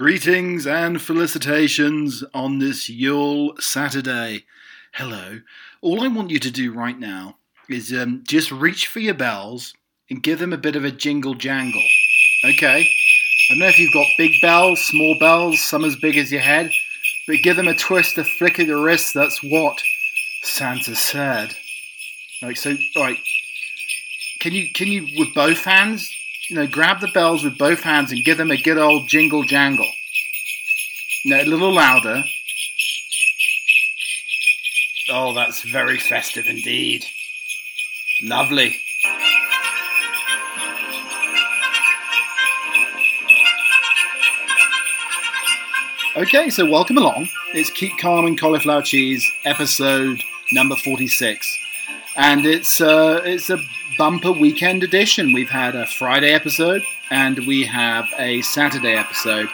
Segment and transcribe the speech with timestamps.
[0.00, 4.46] Greetings and felicitations on this Yule Saturday.
[4.94, 5.40] Hello.
[5.82, 7.36] All I want you to do right now
[7.68, 9.74] is um, just reach for your bells
[10.08, 11.84] and give them a bit of a jingle jangle.
[12.42, 12.80] Okay?
[12.80, 16.40] I don't know if you've got big bells, small bells, some as big as your
[16.40, 16.70] head,
[17.28, 19.12] but give them a twist, a flick of the wrist.
[19.12, 19.82] That's what
[20.44, 21.54] Santa said.
[22.40, 23.18] Like so, right?
[24.40, 26.10] Can you can you with both hands
[26.50, 29.44] you know, grab the bells with both hands and give them a good old jingle
[29.44, 29.90] jangle.
[31.24, 32.24] No, a little louder.
[35.08, 37.06] Oh, that's very festive indeed.
[38.20, 38.76] Lovely.
[46.16, 47.28] Okay, so welcome along.
[47.54, 51.58] It's Keep Calm and Cauliflower Cheese, episode number 46.
[52.16, 53.58] And it's uh, it's a
[54.00, 55.34] bumper weekend edition.
[55.34, 59.50] We've had a Friday episode and we have a Saturday episode,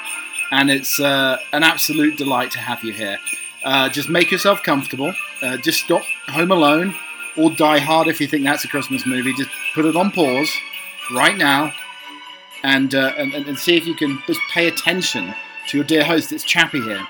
[0.52, 3.18] and it's uh, an absolute delight to have you here.
[3.64, 5.12] Uh, just make yourself comfortable.
[5.42, 6.94] Uh, just stop Home Alone
[7.36, 9.34] or Die Hard if you think that's a Christmas movie.
[9.34, 10.56] Just put it on pause
[11.12, 11.72] right now
[12.62, 15.34] and, uh, and, and see if you can just pay attention
[15.66, 16.30] to your dear host.
[16.30, 17.04] It's Chappie here.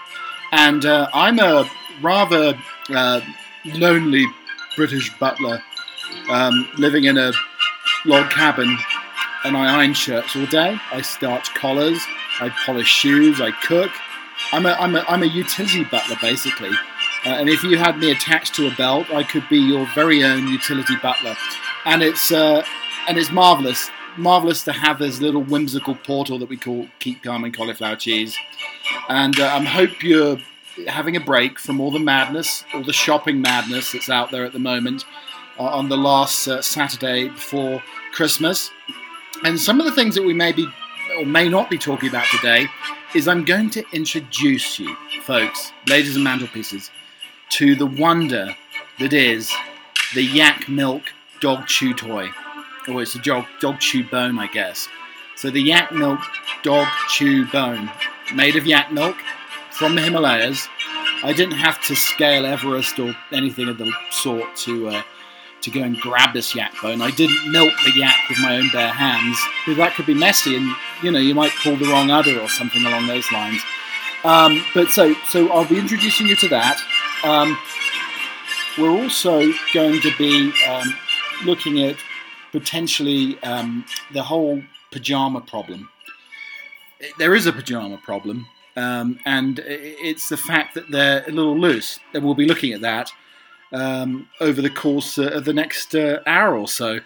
[0.52, 3.20] And uh, I'm a rather uh,
[3.66, 4.24] lonely
[4.74, 5.62] British butler
[6.30, 7.32] um, living in a
[8.04, 8.76] log cabin
[9.44, 10.78] and I iron shirts all day.
[10.90, 12.00] I starch collars,
[12.40, 13.90] I polish shoes, I cook.
[14.52, 16.70] I'm a, I'm a, I'm a utility butler basically.
[17.24, 20.24] Uh, and if you had me attached to a belt, I could be your very
[20.24, 21.36] own utility butler.
[21.84, 22.64] And it's, uh,
[23.08, 27.44] and it's marvelous, marvelous to have this little whimsical portal that we call Keep Calm
[27.44, 28.36] and Cauliflower Cheese.
[29.08, 30.38] And uh, I hope you're
[30.86, 34.52] having a break from all the madness, all the shopping madness that's out there at
[34.52, 35.04] the moment
[35.58, 38.70] on the last uh, Saturday before Christmas.
[39.44, 40.66] And some of the things that we may be
[41.18, 42.66] or may not be talking about today
[43.14, 46.90] is I'm going to introduce you, folks, ladies and mantelpieces,
[47.50, 48.54] to the wonder
[48.98, 49.52] that is
[50.14, 51.02] the yak milk
[51.40, 52.30] dog chew toy.
[52.88, 54.88] Or it's a dog, dog chew bone, I guess.
[55.36, 56.20] So the yak milk
[56.62, 57.90] dog chew bone,
[58.34, 59.16] made of yak milk
[59.70, 60.68] from the Himalayas.
[61.22, 65.02] I didn't have to scale Everest or anything of the sort to uh,
[65.66, 67.02] to go and grab this yak bone.
[67.02, 70.56] I didn't milk the yak with my own bare hands because that could be messy,
[70.56, 73.60] and you know you might pull the wrong udder or something along those lines.
[74.24, 76.80] Um, but so so I'll be introducing you to that.
[77.24, 77.58] Um,
[78.78, 80.94] we're also going to be um,
[81.44, 81.96] looking at
[82.52, 84.62] potentially um, the whole
[84.92, 85.88] pajama problem.
[87.18, 91.98] There is a pajama problem, um, and it's the fact that they're a little loose.
[92.14, 93.10] And we'll be looking at that
[93.72, 97.00] um, over the course uh, of the next uh, hour or so.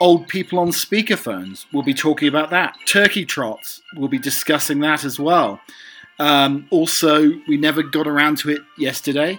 [0.00, 2.76] Old people on speakerphones, we'll be talking about that.
[2.86, 5.60] Turkey trots, we'll be discussing that as well.
[6.18, 9.38] Um, also, we never got around to it yesterday.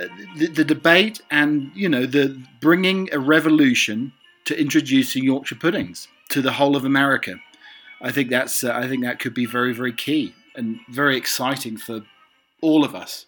[0.00, 4.12] Uh, the, the, debate and you know the bringing a revolution
[4.44, 7.34] to introducing Yorkshire puddings to the whole of America.
[8.00, 11.76] I think that's uh, I think that could be very very key and very exciting
[11.76, 12.02] for
[12.60, 13.26] all of us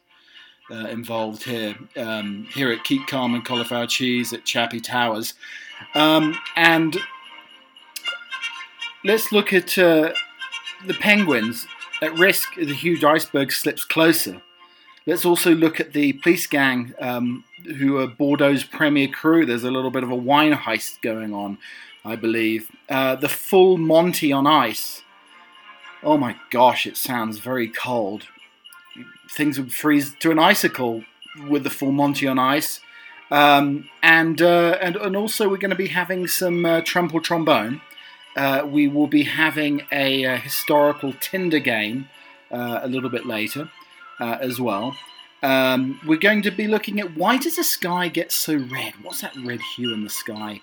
[0.71, 5.35] uh, involved here um, here at Keep Calm and Cauliflower Cheese at Chappie Towers.
[5.95, 6.97] Um, and
[9.05, 10.13] let's look at uh,
[10.87, 11.67] the penguins
[12.03, 14.41] at risk as the huge iceberg slips closer.
[15.07, 19.47] Let's also look at the police gang um, who are Bordeaux's premier crew.
[19.47, 21.59] There's a little bit of a wine heist going on,
[22.05, 22.71] I believe.
[22.89, 25.03] Uh, the full Monty on ice.
[26.03, 28.27] Oh my gosh, it sounds very cold
[29.31, 31.05] things would freeze to an icicle
[31.49, 32.81] with the full Monty on ice.
[33.31, 37.81] Um, and, uh, and and also we're going to be having some uh, trumple trombone.
[38.37, 42.09] Uh, we will be having a, a uh, historical Tinder game
[42.51, 43.71] uh, a little bit later
[44.19, 44.97] uh, as well.
[45.43, 48.95] Um, we're going to be looking at why does the sky get so red?
[49.03, 50.61] What's that red hue in the sky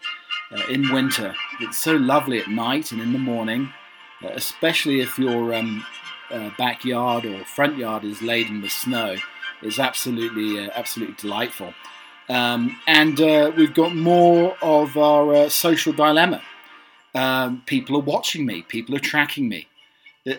[0.69, 1.33] in winter?
[1.61, 3.73] It's so lovely at night and in the morning,
[4.21, 5.83] especially if you're um,
[6.31, 9.15] uh, backyard or front yard is laden with snow
[9.61, 11.73] is absolutely uh, absolutely delightful.
[12.29, 16.41] Um, and uh, we've got more of our uh, social dilemma.
[17.15, 18.63] Um, people are watching me.
[18.63, 19.67] People are tracking me.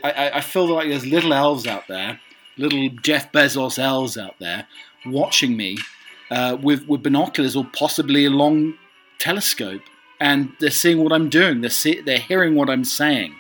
[0.05, 2.21] I, I, feel like there's little elves out there,
[2.59, 4.67] little Jeff Bezos elves out there,
[5.07, 5.79] watching me
[6.31, 8.75] uh, with with binoculars or possibly a long
[9.19, 9.81] telescope,
[10.21, 11.63] and they're seeing what I'm doing.
[11.63, 13.35] They're see, they're hearing what I'm saying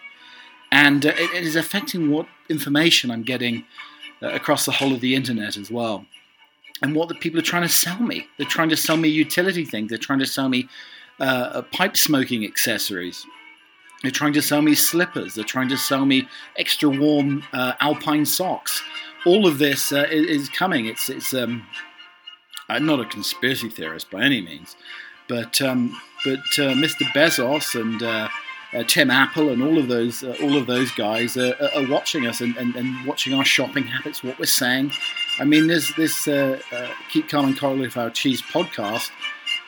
[0.70, 3.64] and uh, it, it is affecting what information I'm getting
[4.22, 6.04] uh, across the whole of the internet as well.
[6.82, 8.26] And what the people are trying to sell me.
[8.36, 9.88] They're trying to sell me utility things.
[9.88, 10.68] They're trying to sell me
[11.20, 13.26] uh, pipe smoking accessories.
[14.02, 15.34] They're trying to sell me slippers.
[15.34, 18.82] They're trying to sell me extra warm uh, alpine socks.
[19.26, 20.86] All of this uh, is, coming.
[20.86, 21.34] It's it's.
[21.34, 21.66] Um,
[22.68, 24.76] I'm not a conspiracy theorist by any means,
[25.28, 27.02] but um, but uh, Mr.
[27.12, 28.00] Bezos and
[28.74, 32.26] uh, Tim Apple and all of those uh, all of those guys are, are watching
[32.26, 34.92] us and, and, and, watching our shopping habits, what we're saying.
[35.38, 39.10] I mean, there's this uh, uh, Keep Calm and Cauliflower Cheese podcast.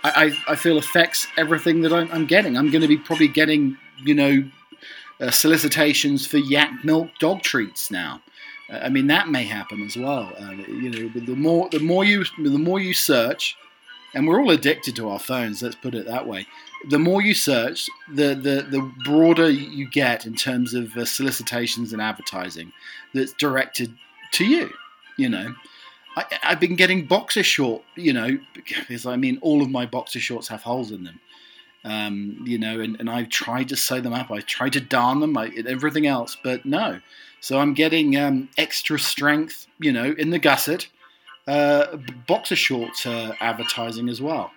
[0.05, 2.57] I, I, I, feel affects everything that I'm, I'm getting.
[2.57, 4.45] I'm going to be probably getting you know
[5.21, 8.21] uh, solicitations for yak milk dog treats now.
[8.71, 10.31] Uh, I mean that may happen as well.
[10.69, 13.57] you know, the more the more you the more you search,
[14.15, 15.63] and we're all addicted to our phones.
[15.63, 16.47] Let's put it that way
[16.89, 21.93] the more you search, the, the, the broader you get in terms of uh, solicitations
[21.93, 22.73] and advertising
[23.13, 23.95] that's directed
[24.33, 24.71] to you.
[25.19, 25.55] You know,
[26.17, 30.21] I, have been getting boxer short, you know, because I mean, all of my boxer
[30.21, 31.21] shorts have holes in them.
[31.83, 35.21] Um, you know, and, and I've tried to sew them up, I tried to darn
[35.21, 37.01] them, I, everything else, but no.
[37.41, 40.89] So I'm getting um, extra strength, you know, in the gusset,
[41.51, 44.51] uh, boxer shorts uh, advertising as well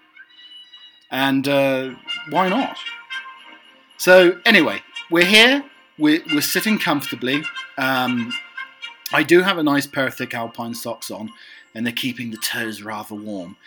[1.14, 1.92] and uh,
[2.32, 2.76] why not?
[3.98, 4.82] So anyway,
[5.12, 5.64] we're here.
[5.98, 7.44] We're, we're sitting comfortably.
[7.78, 8.34] Um,
[9.14, 11.30] I do have a nice pair of thick alpine socks on,
[11.76, 13.58] and they're keeping the toes rather warm.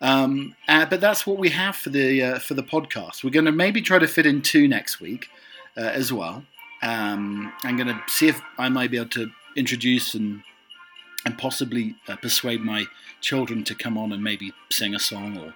[0.00, 3.22] Um, uh, but that's what we have for the uh, for the podcast.
[3.22, 5.28] We're going to maybe try to fit in two next week
[5.76, 6.42] uh, as well.
[6.82, 10.42] Um, I'm going to see if I might be able to introduce and
[11.24, 12.86] and possibly uh, persuade my
[13.20, 15.54] children to come on and maybe sing a song or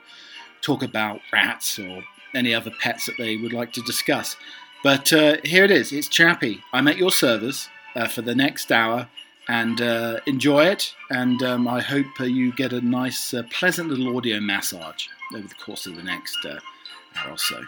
[0.62, 2.02] talk about rats or
[2.34, 4.36] any other pets that they would like to discuss.
[4.82, 5.92] But uh, here it is.
[5.92, 6.62] It's Chappie.
[6.72, 9.08] I'm at your service uh, for the next hour
[9.48, 10.94] and uh, enjoy it.
[11.10, 15.48] And um, I hope uh, you get a nice, uh, pleasant little audio massage over
[15.48, 17.62] the course of the next hour or so.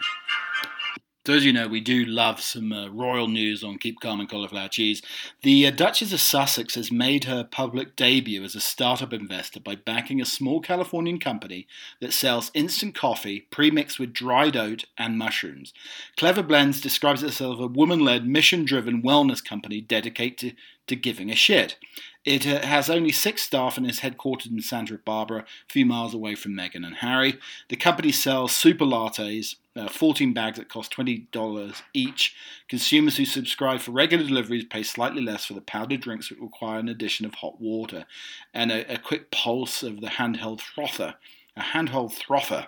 [1.23, 4.27] So as you know, we do love some uh, royal news on Keep Calm and
[4.27, 5.03] Cauliflower Cheese.
[5.43, 9.75] The uh, Duchess of Sussex has made her public debut as a startup investor by
[9.75, 11.67] backing a small Californian company
[11.99, 15.73] that sells instant coffee pre-mixed with dried oat and mushrooms.
[16.17, 20.55] Clever Blends describes itself as a woman-led, mission-driven wellness company dedicated to,
[20.87, 21.77] to giving a shit.
[22.23, 26.13] It uh, has only six staff and is headquartered in Santa Barbara, a few miles
[26.13, 27.39] away from Meghan and Harry.
[27.69, 32.35] The company sells super lattes, uh, 14 bags that cost $20 each.
[32.69, 36.79] Consumers who subscribe for regular deliveries pay slightly less for the powdered drinks that require
[36.79, 38.05] an addition of hot water.
[38.53, 41.15] And a, a quick pulse of the handheld frother.
[41.55, 42.67] A handheld frother.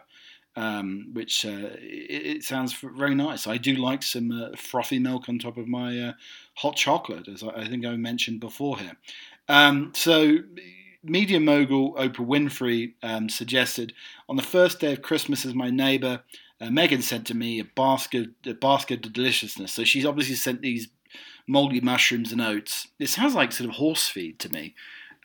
[0.55, 3.47] Um, which uh, it, it, sounds very nice.
[3.47, 6.13] I do like some uh, frothy milk on top of my uh,
[6.53, 8.95] hot chocolate, as I, I, think I mentioned before here.
[9.49, 10.37] Um, so,
[11.03, 13.93] media mogul Oprah Winfrey um, suggested
[14.29, 16.21] on the first day of Christmas as my neighbor,
[16.61, 19.73] uh, Meghan sent to me a basket, a basket of deliciousness.
[19.73, 20.87] So she's obviously sent these
[21.45, 22.87] moldy mushrooms and oats.
[22.99, 24.75] It sounds like sort of horse feed to me.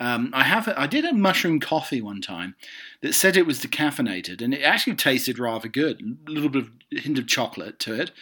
[0.01, 2.55] Um, I have I did a mushroom coffee one time
[3.03, 6.01] that said it was decaffeinated, and it actually tasted rather good.
[6.29, 8.13] A little bit of hint of chocolate to it,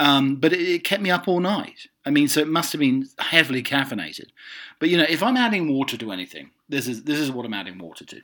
[0.00, 1.86] um, but it, it, kept me up all night.
[2.04, 4.26] I mean, so it must have been heavily caffeinated.
[4.78, 7.54] But you know, if I'm adding water to anything, this is this is what I'm
[7.54, 8.20] adding water to.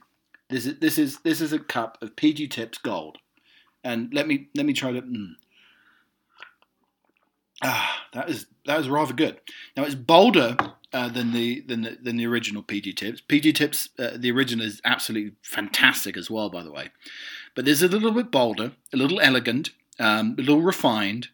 [0.49, 3.19] This is this is this is a cup of PG Tips Gold,
[3.84, 5.02] and let me let me try to.
[5.02, 5.34] Mm.
[7.62, 9.40] Ah, that is that is rather good.
[9.76, 10.56] Now it's bolder
[10.93, 13.20] uh, than the than the than the original PG Tips.
[13.20, 16.90] PG Tips, uh, the original is absolutely fantastic as well, by the way.
[17.54, 21.28] But there's a little bit bolder, a little elegant, um, a little refined,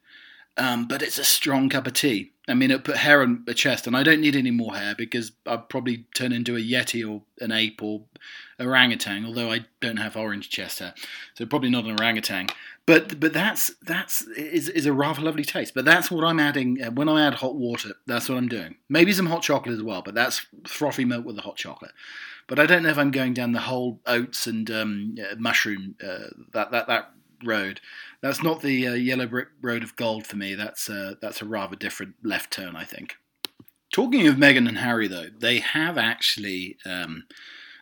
[0.57, 2.33] um, but it's a strong cup of tea.
[2.49, 4.95] I mean, it put hair on the chest, and I don't need any more hair
[4.97, 8.05] because I'd probably turn into a yeti or an ape or
[8.61, 9.27] orangutan.
[9.27, 10.95] Although I don't have orange chest hair,
[11.35, 12.49] so probably not an orangutan.
[12.87, 15.75] But but that's that's is, is a rather lovely taste.
[15.75, 17.95] But that's what I'm adding uh, when I add hot water.
[18.07, 18.77] That's what I'm doing.
[18.89, 21.93] Maybe some hot chocolate as well, but that's frothy milk with the hot chocolate.
[22.47, 25.97] But I don't know if I'm going down the whole oats and um, uh, mushroom
[26.01, 27.11] uh, that that that
[27.45, 27.81] road.
[28.21, 30.55] That's not the uh, yellow brick road of gold for me.
[30.55, 33.17] That's uh, that's a rather different left turn, I think.
[33.93, 37.25] Talking of Meghan and Harry, though, they have actually um,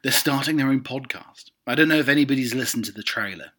[0.02, 1.50] they're starting their own podcast.
[1.66, 3.52] I don't know if anybody's listened to the trailer,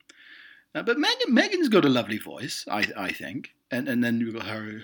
[0.74, 3.52] uh, but Meghan Meghan's got a lovely voice, I I think.
[3.76, 4.82] And and then you've got Harry.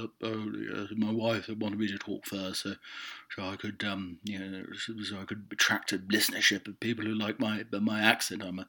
[0.00, 0.52] Up, oh,
[0.96, 2.74] my wife wanted me to talk first, so
[3.34, 4.64] so I could um you know
[5.02, 8.42] so I could attract a listenership of people who like my my accent.
[8.44, 8.66] I'm a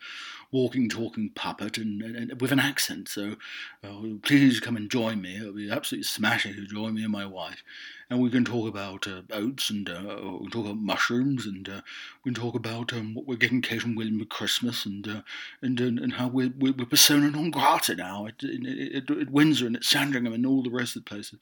[0.51, 3.09] walking talking puppet and, and, and with an accent.
[3.09, 3.35] So
[3.83, 5.37] uh, please come and join me.
[5.37, 7.63] It'll be absolutely smashing to join me and my wife,
[8.09, 10.01] and we can talk about uh, oats and uh,
[10.39, 11.81] we can talk about mushrooms and uh,
[12.23, 15.23] we can talk about um, what we're getting Kate and William at Christmas and
[15.61, 18.25] and, and and how we're, we're persona non grata now.
[18.25, 21.37] It, it, it, it Windsor and at Sandringham and all the rest of the places.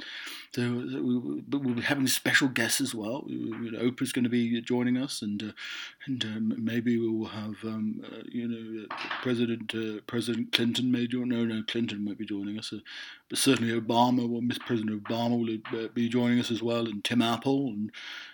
[0.55, 3.25] So, we, we'll be having special guests as well.
[3.29, 5.51] Oprah's going to be joining us, and uh,
[6.08, 8.86] and um, maybe we will have um, uh, you know
[9.22, 11.29] President uh, President Clinton may join.
[11.29, 12.79] No, no, Clinton won't be joining us, uh,
[13.31, 17.01] but certainly Obama, well, Miss President Obama will uh, be joining us as well, and
[17.01, 17.89] Tim Apple, and,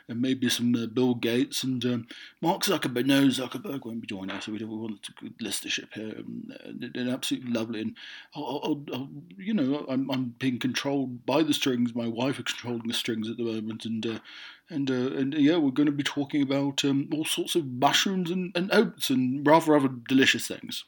[0.07, 2.07] and maybe some uh, Bill Gates, and um,
[2.41, 3.05] Mark Zuckerberg.
[3.05, 4.45] No, Zuckerberg won't be joining us.
[4.45, 6.15] So we, we want to list the ship here.
[6.17, 6.51] Um,
[6.95, 7.95] they're absolutely lovely, and
[8.35, 11.93] I'll, I'll, I'll, you know I'm, I'm being controlled by the strings.
[11.93, 14.19] My wife is controlling the strings at the moment, and uh,
[14.67, 18.31] and uh, and yeah, we're going to be talking about um, all sorts of mushrooms
[18.31, 20.85] and, and oats and rather rather delicious things.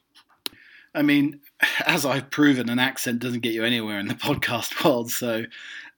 [0.94, 1.40] I mean,
[1.86, 5.46] as I've proven, an accent doesn't get you anywhere in the podcast world, so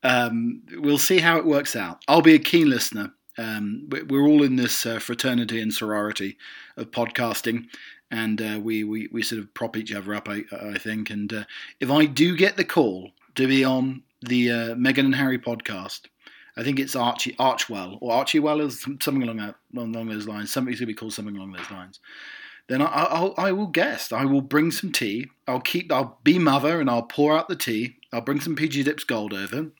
[0.03, 2.03] um, we'll see how it works out.
[2.07, 3.13] I'll be a keen listener.
[3.37, 6.37] Um, we're all in this uh, fraternity and sorority
[6.77, 7.67] of podcasting,
[8.09, 11.09] and uh, we, we, we sort of prop each other up, I, I think.
[11.09, 11.43] And uh,
[11.79, 16.01] if I do get the call to be on the uh, Meghan and Harry podcast,
[16.57, 20.51] I think it's Archie Archwell or Archiewell is something along that along those lines.
[20.51, 21.99] Somebody's going to be called something along those lines.
[22.71, 24.13] Then I, I'll, I will guest.
[24.13, 25.27] I will bring some tea.
[25.45, 25.91] I'll keep.
[25.91, 27.97] I'll be mother and I'll pour out the tea.
[28.13, 29.71] I'll bring some PG Tips Gold over,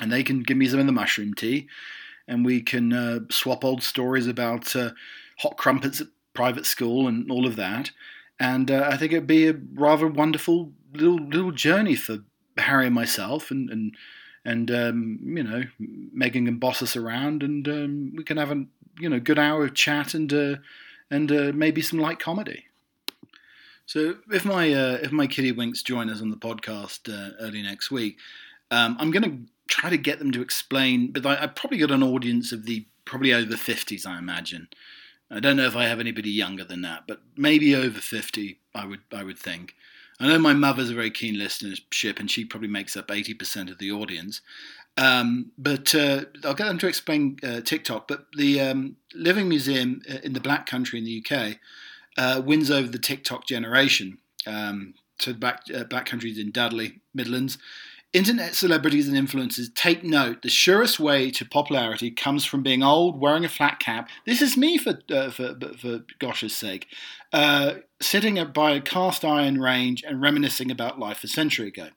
[0.00, 1.66] and they can give me some of the mushroom tea,
[2.28, 4.90] and we can uh, swap old stories about uh,
[5.40, 7.90] hot crumpets at private school and all of that.
[8.38, 12.18] And uh, I think it'd be a rather wonderful little little journey for
[12.56, 13.96] Harry and myself, and and
[14.44, 15.64] and um, you know
[16.16, 18.64] Meghan can boss us around, and um, we can have a
[19.00, 20.54] you know good hour of chat and uh,
[21.12, 22.64] and uh, maybe some light comedy.
[23.84, 27.62] So if my uh, if my kitty winks join us on the podcast uh, early
[27.62, 28.16] next week,
[28.70, 29.38] um, I'm going to
[29.68, 31.12] try to get them to explain.
[31.12, 34.68] But I, I probably got an audience of the probably over fifties, I imagine.
[35.30, 38.86] I don't know if I have anybody younger than that, but maybe over fifty, I
[38.86, 39.74] would I would think.
[40.20, 43.78] I know my mother's a very keen listenership, and she probably makes up 80% of
[43.78, 44.40] the audience.
[44.96, 48.08] Um, but uh, I'll get them to explain uh, TikTok.
[48.08, 51.56] But the um, Living Museum uh, in the Black Country in the UK
[52.16, 54.18] uh, wins over the TikTok generation.
[54.46, 57.58] Um, so Black, uh, Black Countries in Dudley, Midlands.
[58.12, 60.42] Internet celebrities and influencers take note.
[60.42, 64.10] The surest way to popularity comes from being old, wearing a flat cap.
[64.26, 66.88] This is me, for uh, for, for gosh's sake,
[67.32, 71.88] uh, sitting by a cast iron range and reminiscing about life a century ago.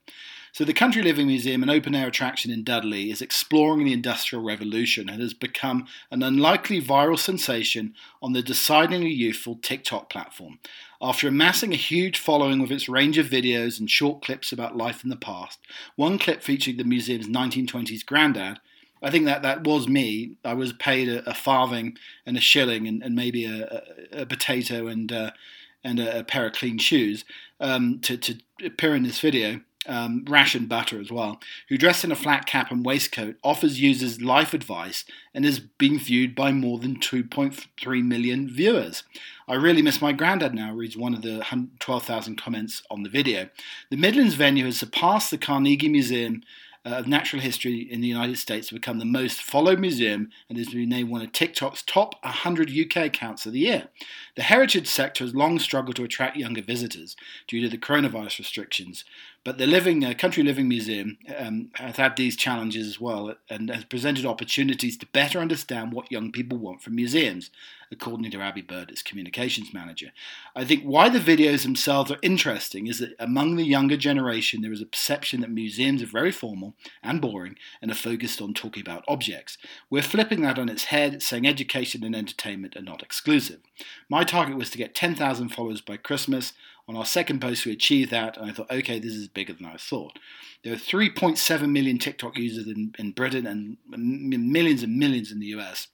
[0.56, 4.42] So, the Country Living Museum, an open air attraction in Dudley, is exploring the Industrial
[4.42, 10.60] Revolution and has become an unlikely viral sensation on the decidedly youthful TikTok platform.
[11.02, 15.04] After amassing a huge following with its range of videos and short clips about life
[15.04, 15.60] in the past,
[15.98, 18.62] one clip featuring the museum's 1920s granddad,
[19.04, 20.38] I think that that was me.
[20.46, 23.84] I was paid a, a farthing and a shilling and, and maybe a,
[24.14, 25.32] a, a, potato and uh,
[25.84, 27.26] and a, pair of clean shoes
[27.60, 31.40] um, to, to appear in this video um, ration butter as well,
[31.70, 36.00] who dressed in a flat cap and waistcoat, offers users life advice and is being
[36.00, 39.04] viewed by more than 2.3 million viewers.
[39.48, 41.46] I really miss my granddad now, reads one of the
[41.80, 43.50] 12,000 comments on the video.
[43.92, 46.42] The Midlands venue has surpassed the Carnegie Museum
[46.94, 50.70] of Natural History in the United States to become the most followed museum and has
[50.70, 53.88] been named one of TikTok's top 100 UK accounts of the year.
[54.36, 57.16] The heritage sector has long struggled to attract younger visitors
[57.48, 59.04] due to the coronavirus restrictions,
[59.44, 63.70] but the Living uh, Country Living Museum um, has had these challenges as well and
[63.70, 67.50] has presented opportunities to better understand what young people want from museums,
[67.92, 70.12] according to Abby Bird, its communications manager.
[70.56, 74.74] I think why the videos themselves are interesting is that among the younger generation, there
[74.74, 78.82] is a perception that museums are very formal and boring and are focused on talking
[78.82, 79.58] about objects.
[79.90, 83.60] We're flipping that on its head, saying education and entertainment are not exclusive.
[84.10, 86.54] My target was to get 10,000 followers by Christmas.
[86.88, 89.66] On our second post, we achieved that, and I thought, okay, this is bigger than
[89.66, 90.20] I thought.
[90.64, 95.48] There are 3.7 million TikTok users in, in Britain and millions and millions in the
[95.48, 95.88] US.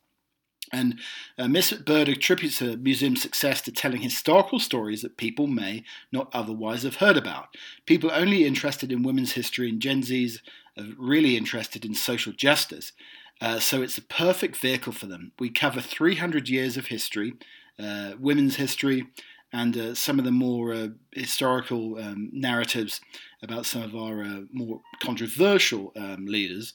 [0.72, 1.00] And
[1.38, 6.30] uh, Miss Bird attributes her museum's success to telling historical stories that people may not
[6.34, 7.56] otherwise have heard about.
[7.86, 10.40] People only interested in women's history and Gen Zs
[10.78, 12.94] are really interested in social justice.
[13.42, 15.32] Uh, so it's a perfect vehicle for them.
[15.40, 17.34] We cover 300 years of history,
[17.80, 19.08] uh, women's history,
[19.52, 23.02] and uh, some of the more uh, historical um, narratives
[23.44, 26.74] about some of our uh, more controversial um, leaders.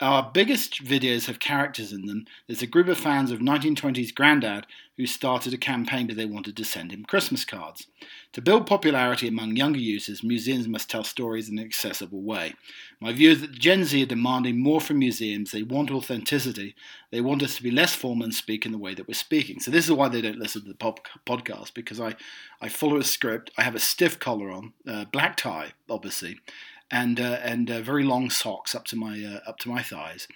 [0.00, 2.26] Our biggest videos have characters in them.
[2.46, 4.64] There's a group of fans of 1920s Grandad
[4.96, 7.88] who started a campaign because they wanted to send him Christmas cards.
[8.34, 12.54] To build popularity among younger users, museums must tell stories in an accessible way.
[13.00, 15.50] My view is that Gen Z are demanding more from museums.
[15.50, 16.76] They want authenticity.
[17.10, 19.58] They want us to be less formal and speak in the way that we're speaking.
[19.58, 22.14] So this is why they don't listen to the pop- podcast because I,
[22.60, 23.50] I follow a script.
[23.58, 26.38] I have a stiff collar on, uh, black tie, obviously
[26.90, 30.28] and uh, and uh, very long socks up to my uh, up to my thighs,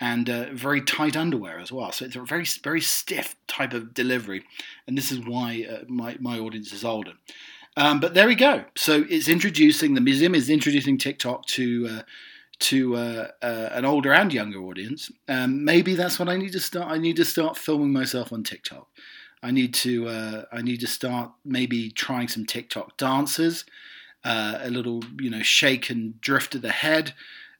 [0.00, 1.92] and uh, very tight underwear as well.
[1.92, 4.44] So it's a very very stiff type of delivery,
[4.86, 7.12] and this is why uh, my my audience is older.
[7.76, 8.64] Um, but there we go.
[8.76, 12.02] So it's introducing the museum is introducing TikTok to uh,
[12.60, 15.12] to an older and younger audience.
[15.28, 16.90] Um, maybe that's what I need to start.
[16.90, 18.88] I need to start filming myself on TikTok.
[19.44, 20.08] I need to
[20.50, 23.64] I need to start maybe trying some TikTok dances,
[24.28, 27.14] uh, a little you know shake and drift of the head,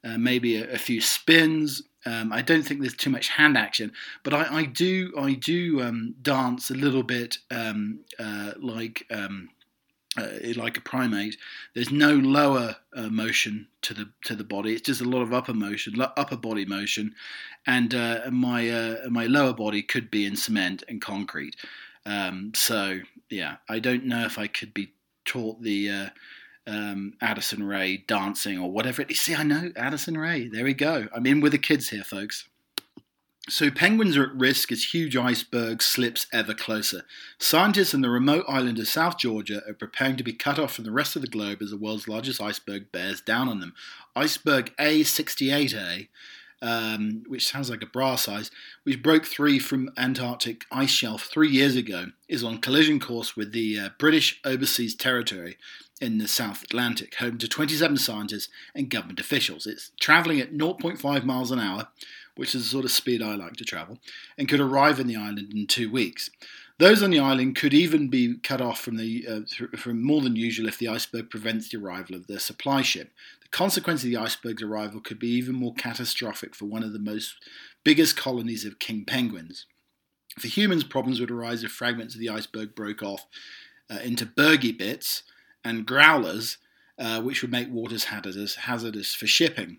[0.05, 1.83] uh, maybe a, a, few spins.
[2.05, 3.91] Um, I don't think there's too much hand action,
[4.23, 9.49] but I, I do I do um, dance a little bit um, uh, like um,
[10.19, 11.39] uh, like a primate.
[11.75, 14.75] There's no lower uh, motion to the to the body.
[14.75, 17.15] It's just a lot of upper motion, upper body motion,
[17.67, 21.57] and uh, my uh, my lower body could be in cement and concrete.
[22.05, 24.93] Um, so yeah, I don't know if I could be
[25.25, 26.09] taught the uh,
[26.69, 29.21] um, Addison Rae dancing or whatever it is.
[29.21, 30.49] See, I know Addison Rae.
[30.49, 31.09] There we go.
[31.15, 32.47] I'm in with the kids here, folks.
[33.49, 37.05] So, penguins are at risk as huge iceberg slips ever closer.
[37.39, 40.85] Scientists in the remote island of South Georgia are preparing to be cut off from
[40.85, 43.73] the rest of the globe as the world's largest iceberg bears down on them.
[44.15, 46.09] Iceberg A68A,
[46.61, 48.51] um, which sounds like a bra size,
[48.83, 53.53] which broke free from Antarctic ice shelf three years ago, is on collision course with
[53.53, 55.57] the uh, British Overseas Territory
[56.01, 59.67] in the South Atlantic, home to 27 scientists and government officials.
[59.67, 61.89] It's travelling at 0.5 miles an hour
[62.39, 63.99] which is the sort of speed I like to travel,
[64.39, 66.31] and could arrive in the island in two weeks.
[66.79, 70.37] Those on the island could even be cut off from, the, uh, from more than
[70.37, 73.11] usual if the iceberg prevents the arrival of their supply ship.
[73.43, 77.01] The consequence of the iceberg's arrival could be even more catastrophic for one of the
[77.01, 77.35] most
[77.83, 79.67] biggest colonies of king penguins.
[80.39, 83.27] For humans, problems would arise if fragments of the iceberg broke off
[83.91, 85.25] uh, into bergy bits
[85.65, 86.59] and growlers,
[86.99, 89.79] uh, which would make waters hazardous, hazardous for shipping.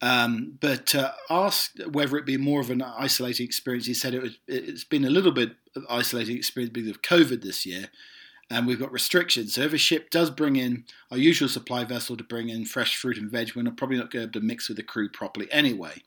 [0.00, 4.22] Um, but uh, asked whether it be more of an isolating experience, he said it
[4.22, 7.88] was, it's been a little bit of isolating experience because of COVID this year,
[8.50, 9.54] and we've got restrictions.
[9.54, 12.96] So if a ship does bring in our usual supply vessel to bring in fresh
[12.96, 15.50] fruit and veg, we're probably not going to able to mix with the crew properly
[15.52, 16.02] anyway.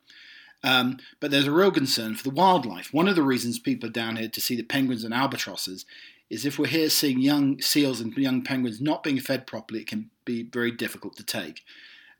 [0.62, 2.94] Um, but there's a real concern for the wildlife.
[2.94, 5.86] One of the reasons people are down here to see the penguins and albatrosses
[6.30, 9.88] is if we're here seeing young seals and young penguins not being fed properly, it
[9.88, 11.64] can be very difficult to take.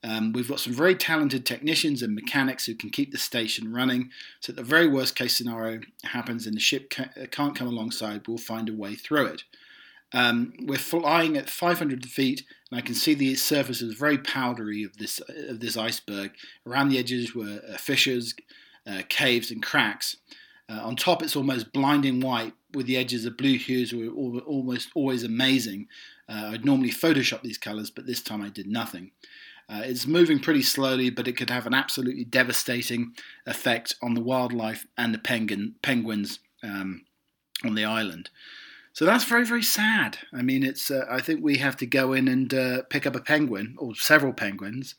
[0.04, 4.12] Um, we've got some very talented technicians and mechanics who can keep the station running.
[4.40, 8.38] So, the very worst case scenario happens and the ship ca- can't come alongside, we'll
[8.38, 9.44] find a way through it.
[10.14, 14.84] Um, we're flying at 500 feet, and I can see the surface is very powdery
[14.84, 16.32] of this of this iceberg.
[16.68, 18.36] Around the edges were uh, fissures,
[18.86, 20.18] uh, caves, and cracks.
[20.68, 24.08] Uh, on top, it's almost blinding white, with the edges of blue hues were
[24.42, 25.88] almost always amazing.
[26.28, 29.12] Uh, I'd normally Photoshop these colours, but this time I did nothing.
[29.68, 33.14] Uh, it's moving pretty slowly, but it could have an absolutely devastating
[33.48, 37.06] effect on the wildlife and the penguin, penguins um,
[37.64, 38.30] on the island.
[38.94, 40.20] So that's very, very sad.
[40.34, 40.90] I mean, it's.
[40.90, 43.94] Uh, I think we have to go in and uh, pick up a penguin or
[43.96, 44.96] several penguins,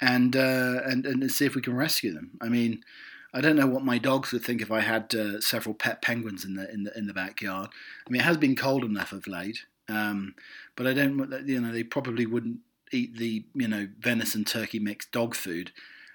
[0.00, 2.32] and, uh, and and see if we can rescue them.
[2.42, 2.82] I mean,
[3.32, 6.44] I don't know what my dogs would think if I had uh, several pet penguins
[6.44, 7.68] in the in the in the backyard.
[8.06, 10.34] I mean, it has been cold enough of late, um,
[10.76, 11.46] but I don't.
[11.46, 12.60] You know, they probably wouldn't
[12.90, 15.72] eat the you know venison turkey mixed dog food.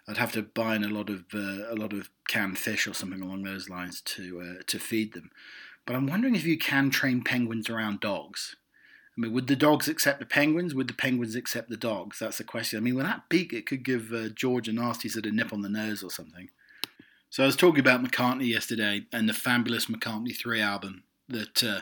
[0.07, 2.93] I'd have to buy in a lot of uh, a lot of canned fish or
[2.93, 5.29] something along those lines to uh, to feed them.
[5.85, 8.55] But I'm wondering if you can train penguins around dogs.
[9.15, 10.73] I mean, would the dogs accept the penguins?
[10.73, 12.19] Would the penguins accept the dogs?
[12.19, 12.77] That's the question.
[12.77, 15.53] I mean, with that beak, it could give uh, George a nasty sort of nip
[15.53, 16.49] on the nose or something.
[17.33, 21.81] So I was talking about McCartney yesterday and the fabulous McCartney 3 album that uh,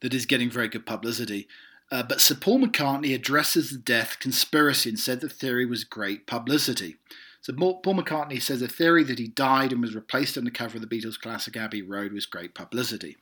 [0.00, 1.48] that is getting very good publicity.
[1.90, 6.28] Uh, but Sir Paul McCartney addresses the death conspiracy and said the theory was great
[6.28, 6.94] publicity.
[7.40, 10.76] So Paul McCartney says the theory that he died and was replaced on the cover
[10.76, 13.16] of the Beatles' classic Abbey Road was great publicity.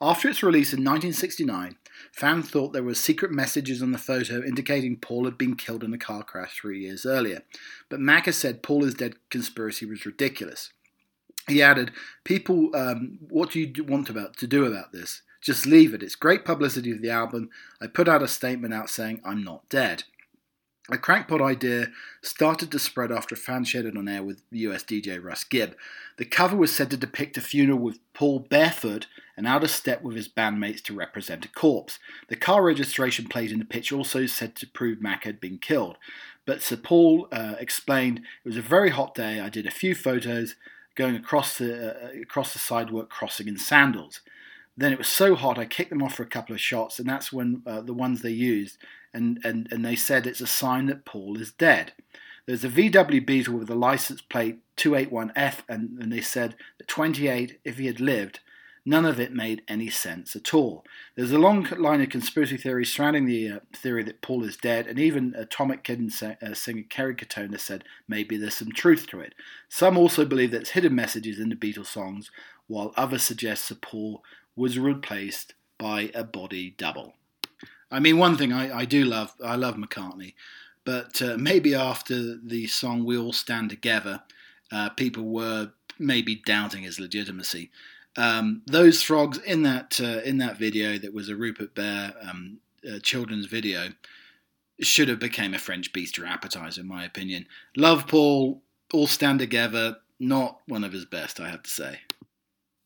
[0.00, 1.76] After its release in 1969,
[2.10, 5.92] fans thought there were secret messages on the photo indicating Paul had been killed in
[5.92, 7.42] a car crash three years earlier.
[7.90, 10.72] But Macca said Paul is dead conspiracy was ridiculous.
[11.48, 11.92] He added,
[12.24, 15.22] "People, um, what do you want about to do about this?
[15.40, 16.02] Just leave it.
[16.02, 17.50] It's great publicity of the album.
[17.80, 20.04] I put out a statement out saying I'm not dead.
[20.90, 21.88] A crackpot idea
[22.22, 25.76] started to spread after a fan shared it on air with US DJ Russ Gibb.
[26.16, 29.06] The cover was said to depict a funeral with Paul barefoot
[29.36, 31.98] and out of step with his bandmates to represent a corpse.
[32.28, 35.98] The car registration plate in the picture also said to prove Mac had been killed.
[36.46, 39.40] But Sir Paul uh, explained it was a very hot day.
[39.40, 40.56] I did a few photos
[40.98, 44.20] going across the uh, across the sidewalk crossing in sandals.
[44.76, 47.08] Then it was so hot, I kicked them off for a couple of shots, and
[47.08, 48.76] that's when uh, the ones they used.
[49.12, 51.92] and, and, and they said it's a sign that Paul is dead.
[52.46, 57.58] There's a VW Beetle with a license plate 281F, and, and they said that 28,
[57.64, 58.40] if he had lived,
[58.84, 60.84] none of it made any sense at all.
[61.14, 64.86] There's a long line of conspiracy theories surrounding the uh, theory that Paul is dead,
[64.86, 69.34] and even Atomic Kitten uh, singer Kerry Katona said maybe there's some truth to it.
[69.68, 72.30] Some also believe there's hidden messages in the Beatles songs,
[72.66, 74.22] while others suggest that Paul
[74.56, 77.14] was replaced by a body double.
[77.90, 80.34] I mean, one thing I, I do love, I love McCartney,
[80.84, 84.22] but uh, maybe after the song "We All Stand Together,"
[84.70, 87.70] uh, people were maybe doubting his legitimacy.
[88.18, 92.58] Um, those frogs in that uh, in that video that was a Rupert Bear um,
[92.84, 93.90] uh, children's video
[94.80, 97.46] should have became a French bistro appetizer, in my opinion.
[97.76, 99.98] Love Paul, all stand together.
[100.18, 102.00] Not one of his best, I have to say.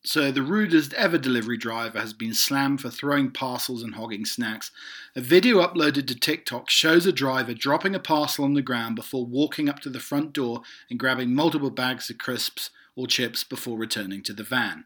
[0.05, 4.71] So, the rudest ever delivery driver has been slammed for throwing parcels and hogging snacks.
[5.17, 9.25] A video uploaded to TikTok shows a driver dropping a parcel on the ground before
[9.25, 13.79] walking up to the front door and grabbing multiple bags of crisps or chips before
[13.79, 14.85] returning to the van.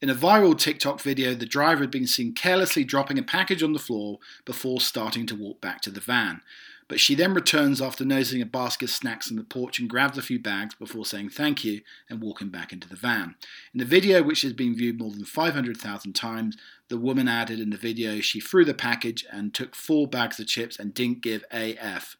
[0.00, 3.72] In a viral TikTok video, the driver had been seen carelessly dropping a package on
[3.72, 6.40] the floor before starting to walk back to the van
[6.88, 10.16] but she then returns after noticing a basket of snacks on the porch and grabs
[10.16, 13.34] a few bags before saying thank you and walking back into the van.
[13.74, 16.56] In the video, which has been viewed more than 500,000 times,
[16.88, 20.46] the woman added in the video she threw the package and took four bags of
[20.46, 22.16] chips and didn't give AF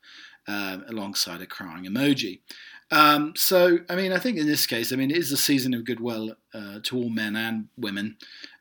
[0.47, 2.41] uh, alongside a crying emoji.
[2.91, 5.75] Um, so, I mean, I think in this case, I mean, it is a season
[5.75, 8.17] of goodwill uh, to all men and women.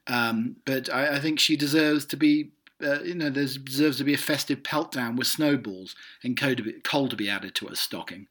[0.08, 2.52] Um, but I, I, think she deserves to be
[2.84, 6.64] uh, you know, there deserves to be a festive peltdown with snowballs and coal to,
[6.64, 8.28] be, coal to be added to her stocking.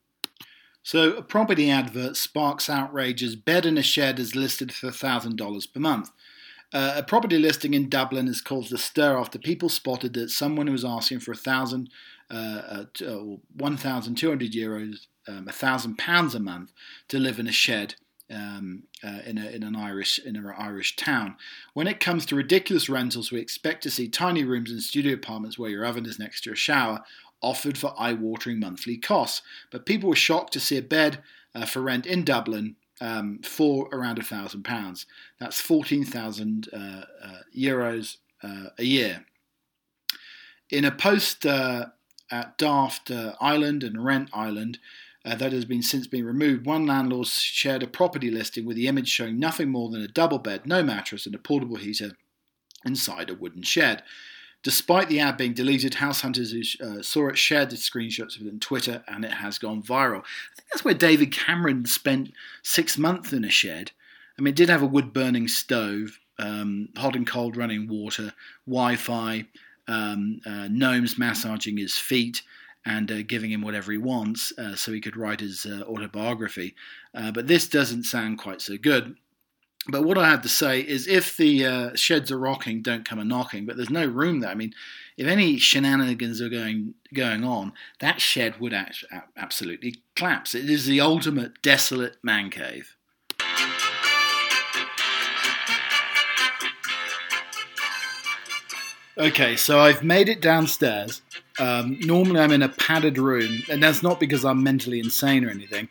[0.82, 5.72] So, a property advert sparks outrage as bed in a shed is listed for $1,000
[5.72, 6.10] per month.
[6.72, 10.70] Uh, a property listing in Dublin has caused a stir after people spotted that someone
[10.70, 11.90] was asking for 1,000
[12.30, 12.84] uh, uh,
[13.56, 16.72] 1,200 euros, um, 1,000 pounds a month
[17.08, 17.94] to live in a shed
[18.30, 21.36] um, uh, in, a, in an Irish in an Irish town.
[21.74, 25.58] When it comes to ridiculous rentals, we expect to see tiny rooms and studio apartments
[25.58, 27.02] where your oven is next to a shower
[27.42, 29.42] offered for eye-watering monthly costs.
[29.70, 31.22] But people were shocked to see a bed
[31.54, 35.06] uh, for rent in Dublin um, for around a thousand pounds.
[35.38, 39.26] That's fourteen thousand uh, uh euros uh, a year.
[40.70, 41.86] In a post uh,
[42.30, 43.10] at Daft
[43.40, 44.78] Island and Rent Island,
[45.26, 48.86] uh, that has been since been removed, one landlord shared a property listing with the
[48.86, 52.12] image showing nothing more than a double bed, no mattress, and a portable heater
[52.84, 54.04] inside a wooden shed.
[54.62, 58.46] Despite the ad being deleted, house hunters who uh, saw it shared the screenshots of
[58.46, 60.20] it on Twitter, and it has gone viral.
[60.20, 63.90] I think that's where David Cameron spent six months in a shed.
[64.38, 68.32] I mean, it did have a wood burning stove, um, hot and cold running water,
[68.66, 69.46] Wi Fi,
[69.88, 72.42] um, uh, gnomes massaging his feet
[72.86, 76.74] and uh, giving him whatever he wants uh, so he could write his uh, autobiography.
[77.12, 79.16] Uh, but this doesn't sound quite so good.
[79.88, 83.18] But what I have to say is if the uh, sheds are rocking, don't come
[83.18, 83.66] a knocking.
[83.66, 84.50] But there's no room there.
[84.50, 84.72] I mean,
[85.16, 88.74] if any shenanigans are going going on, that shed would
[89.36, 90.54] absolutely collapse.
[90.54, 92.96] It is the ultimate desolate man cave.
[99.18, 101.22] Okay, so I've made it downstairs.
[101.58, 105.50] Um, normally, I'm in a padded room, and that's not because I'm mentally insane or
[105.50, 105.88] anything,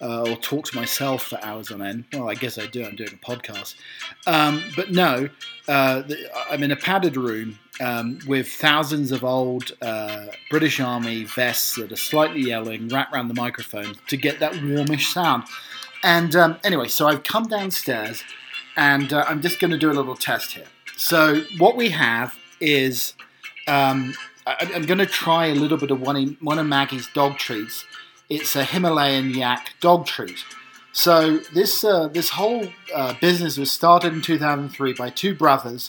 [0.00, 2.04] uh, or talk to myself for hours on end.
[2.12, 2.84] Well, I guess I do.
[2.84, 3.76] I'm doing a podcast,
[4.26, 5.28] um, but no,
[5.68, 6.02] uh,
[6.50, 11.92] I'm in a padded room um, with thousands of old uh, British Army vests that
[11.92, 15.44] are slightly yelling, wrapped around the microphone to get that warmish sound.
[16.02, 18.22] And um, anyway, so I've come downstairs,
[18.76, 20.66] and uh, I'm just going to do a little test here.
[20.96, 23.14] So what we have is
[23.66, 24.14] um,
[24.46, 27.84] I, am going to try a little bit of one, one of Maggie's dog treats.
[28.28, 30.44] It's a Himalayan yak dog treat.
[30.92, 35.88] So this uh, this whole uh, business was started in 2003 by two brothers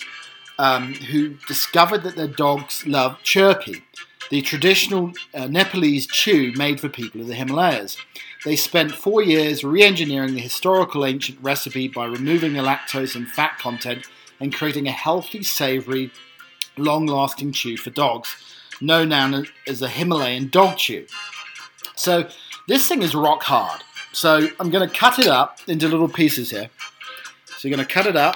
[0.58, 3.84] um, who discovered that their dogs love chhurpi,
[4.32, 7.98] the traditional uh, Nepalese chew made for people of the Himalayas.
[8.44, 13.58] They spent four years re-engineering the historical ancient recipe by removing the lactose and fat
[13.60, 14.08] content
[14.40, 16.12] and creating a healthy, savoury,
[16.78, 18.36] long lasting chew for dogs,
[18.82, 21.06] known now as a Himalayan dog chew.
[21.96, 22.28] So
[22.68, 23.82] this thing is rock hard.
[24.12, 26.70] So I'm going to cut it up into little pieces here.
[27.58, 28.36] So you're going to cut it up.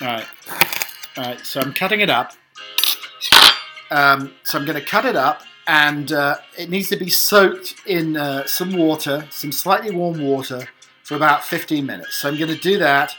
[0.00, 0.26] All right.
[1.16, 1.40] All right.
[1.40, 2.32] So I'm cutting it up.
[3.90, 7.74] Um, so I'm going to cut it up, and uh, it needs to be soaked
[7.86, 10.66] in uh, some water, some slightly warm water,
[11.02, 12.16] for about 15 minutes.
[12.16, 13.14] So I'm going to do that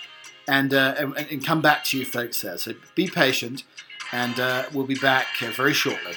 [0.47, 2.57] and, uh, and, and come back to you folks there.
[2.57, 3.63] So be patient.
[4.13, 6.13] and uh, we'll be back uh, very shortly.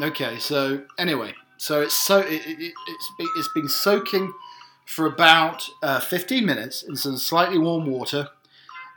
[0.00, 4.32] Okay, so anyway, so it's so it, it, it's it's been soaking
[4.86, 8.30] for about uh, 15 minutes in some slightly warm water,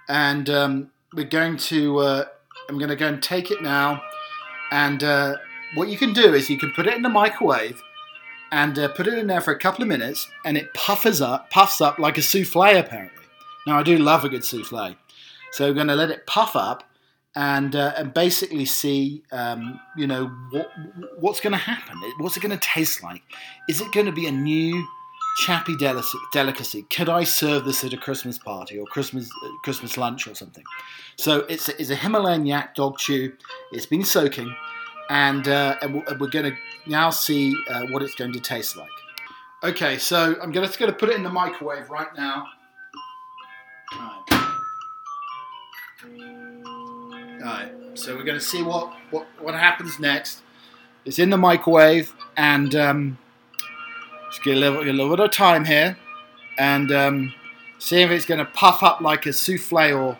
[0.07, 2.25] and um, we're going to uh,
[2.69, 4.01] I'm going to go and take it now,
[4.71, 5.03] and
[5.75, 7.81] what you can do is you can put it in the microwave
[8.51, 11.49] and uh, put it in there for a couple of minutes, and it puffs up
[11.49, 13.24] puffs up like a souffle apparently.
[13.67, 14.95] Now I do love a good souffle,
[15.51, 16.83] so we're going to let it puff up
[17.35, 20.71] and uh, and basically see um, you know what
[21.19, 22.01] what's going to happen.
[22.19, 23.21] What's it going to taste like?
[23.67, 24.87] Is it going to be a new
[25.37, 25.75] chappy
[26.31, 26.83] delicacy?
[26.83, 30.63] Could I serve this at a Christmas party or Christmas uh, Christmas lunch or something?
[31.17, 33.33] So it's a, it's a Himalayan yak dog chew.
[33.71, 34.55] It's been soaking,
[35.09, 38.89] and uh, and we're going to now see uh, what it's going to taste like.
[39.63, 42.47] Okay, so I'm just going to put it in the microwave right now.
[47.41, 50.41] Alright, so we're going to see what, what, what happens next.
[51.05, 53.17] It's in the microwave, and um,
[54.29, 55.95] just get a little, a little bit of time here,
[56.57, 57.33] and um,
[57.77, 60.17] see if it's going to puff up like a souffle or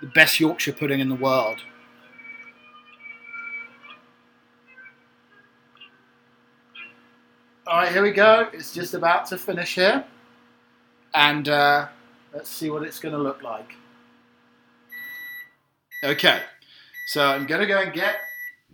[0.00, 1.58] the best Yorkshire pudding in the world.
[7.66, 8.48] All right, here we go.
[8.52, 10.04] It's just about to finish here,
[11.14, 11.88] and uh,
[12.34, 13.74] let's see what it's going to look like.
[16.04, 16.42] Okay,
[17.06, 18.16] so I'm gonna go and get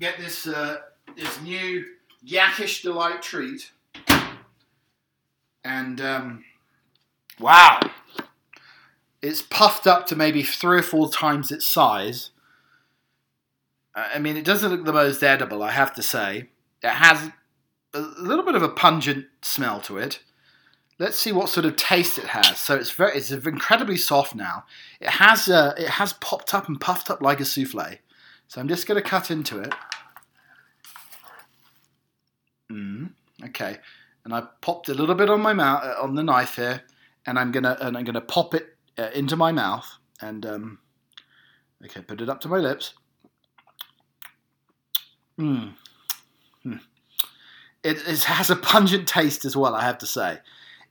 [0.01, 0.79] get this uh,
[1.14, 1.85] this new
[2.27, 3.71] Yakish Delight treat,
[5.62, 6.44] and um,
[7.38, 7.81] wow,
[9.21, 12.31] it's puffed up to maybe three or four times its size.
[13.94, 16.49] I mean, it doesn't look the most edible, I have to say.
[16.83, 17.31] It has
[17.92, 20.21] a little bit of a pungent smell to it.
[20.98, 22.58] Let's see what sort of taste it has.
[22.58, 24.64] So it's very, it's incredibly soft now.
[25.00, 27.98] It has, uh, it has popped up and puffed up like a souffle.
[28.48, 29.72] So I'm just going to cut into it.
[32.70, 33.12] Mm,
[33.46, 33.78] okay,
[34.24, 36.82] and I popped a little bit on my mouth uh, on the knife here,
[37.24, 40.78] and I'm gonna and I'm gonna pop it uh, into my mouth, and um,
[41.82, 42.92] okay, put it up to my lips.
[45.38, 45.72] Mm.
[46.66, 46.80] Mm.
[47.82, 50.40] It, it has a pungent taste as well, I have to say.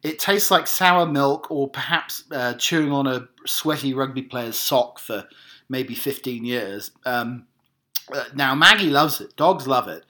[0.03, 4.99] It tastes like sour milk or perhaps uh, chewing on a sweaty rugby player's sock
[4.99, 5.27] for
[5.69, 6.91] maybe 15 years.
[7.05, 7.47] Um,
[8.13, 9.36] uh, now, Maggie loves it.
[9.36, 10.05] Dogs love it.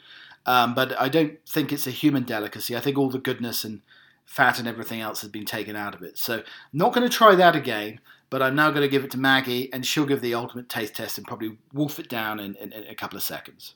[0.45, 2.75] Um, but I don't think it's a human delicacy.
[2.75, 3.81] I think all the goodness and
[4.25, 6.17] fat and everything else has been taken out of it.
[6.17, 9.17] So, not going to try that again, but I'm now going to give it to
[9.17, 12.71] Maggie, and she'll give the ultimate taste test and probably wolf it down in, in,
[12.71, 13.75] in a couple of seconds.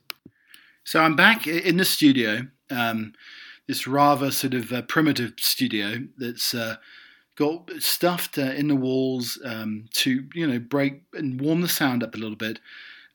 [0.83, 2.47] So, I'm back in the studio.
[2.69, 3.13] Um,
[3.71, 6.75] this rather sort of uh, primitive studio that's uh,
[7.37, 12.03] got stuffed uh, in the walls um, to you know break and warm the sound
[12.03, 12.59] up a little bit.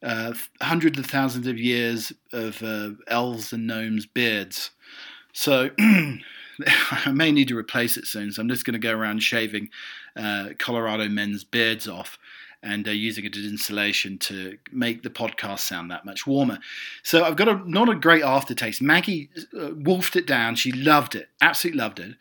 [0.02, 4.70] Uh, hundreds of thousands of years of uh, elves and gnomes' beards.
[5.34, 8.32] So I may need to replace it soon.
[8.32, 9.68] So I'm just going to go around shaving
[10.16, 12.16] uh, Colorado men's beards off
[12.62, 16.58] and uh, using it as insulation to make the podcast sound that much warmer.
[17.02, 18.82] So I've got a not a great aftertaste.
[18.82, 20.56] Maggie uh, wolfed it down.
[20.56, 22.16] She loved it, absolutely loved it.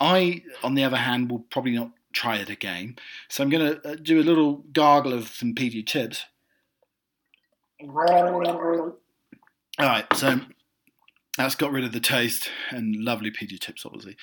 [0.00, 2.96] I, on the other hand, will probably not try it again.
[3.28, 6.24] So I'm going to uh, do a little gargle of some PG tips.
[9.78, 10.40] All right, so
[11.36, 14.16] that's got rid of the taste and lovely PG tips, obviously.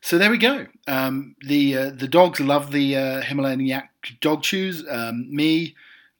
[0.00, 0.66] So there we go.
[0.86, 4.84] Um, the uh, the dogs love the uh, Himalayan yak dog chews.
[4.88, 5.74] Um, me,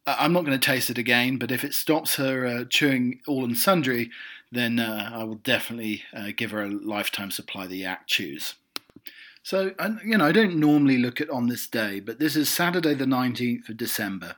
[0.06, 3.44] I'm not going to taste it again, but if it stops her uh, chewing all
[3.44, 4.10] and sundry,
[4.52, 8.54] then uh, I will definitely uh, give her a lifetime supply of the yak chews.
[9.42, 12.94] So, you know, I don't normally look at on this day, but this is Saturday,
[12.94, 14.36] the 19th of December.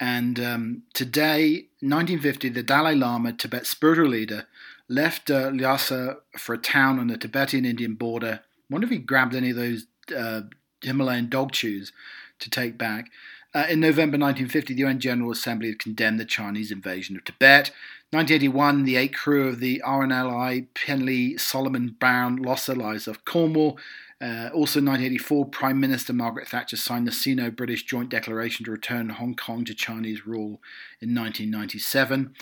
[0.00, 4.46] And um, today, 1950, the Dalai Lama, Tibet's spiritual leader,
[4.88, 8.40] left uh, Lhasa for a town on the Tibetan Indian border.
[8.70, 10.42] Wonder if he grabbed any of those uh,
[10.82, 11.92] Himalayan dog chews
[12.38, 13.10] to take back.
[13.54, 17.70] Uh, in November 1950, the UN General Assembly had condemned the Chinese invasion of Tibet.
[18.10, 23.78] 1981, the eight crew of the RNLI Penlee Solomon Browne lost their lives off Cornwall.
[24.20, 29.10] Uh, also, 1984, Prime Minister Margaret Thatcher signed the Sino British Joint Declaration to return
[29.10, 30.60] Hong Kong to Chinese rule
[31.00, 32.34] in 1997.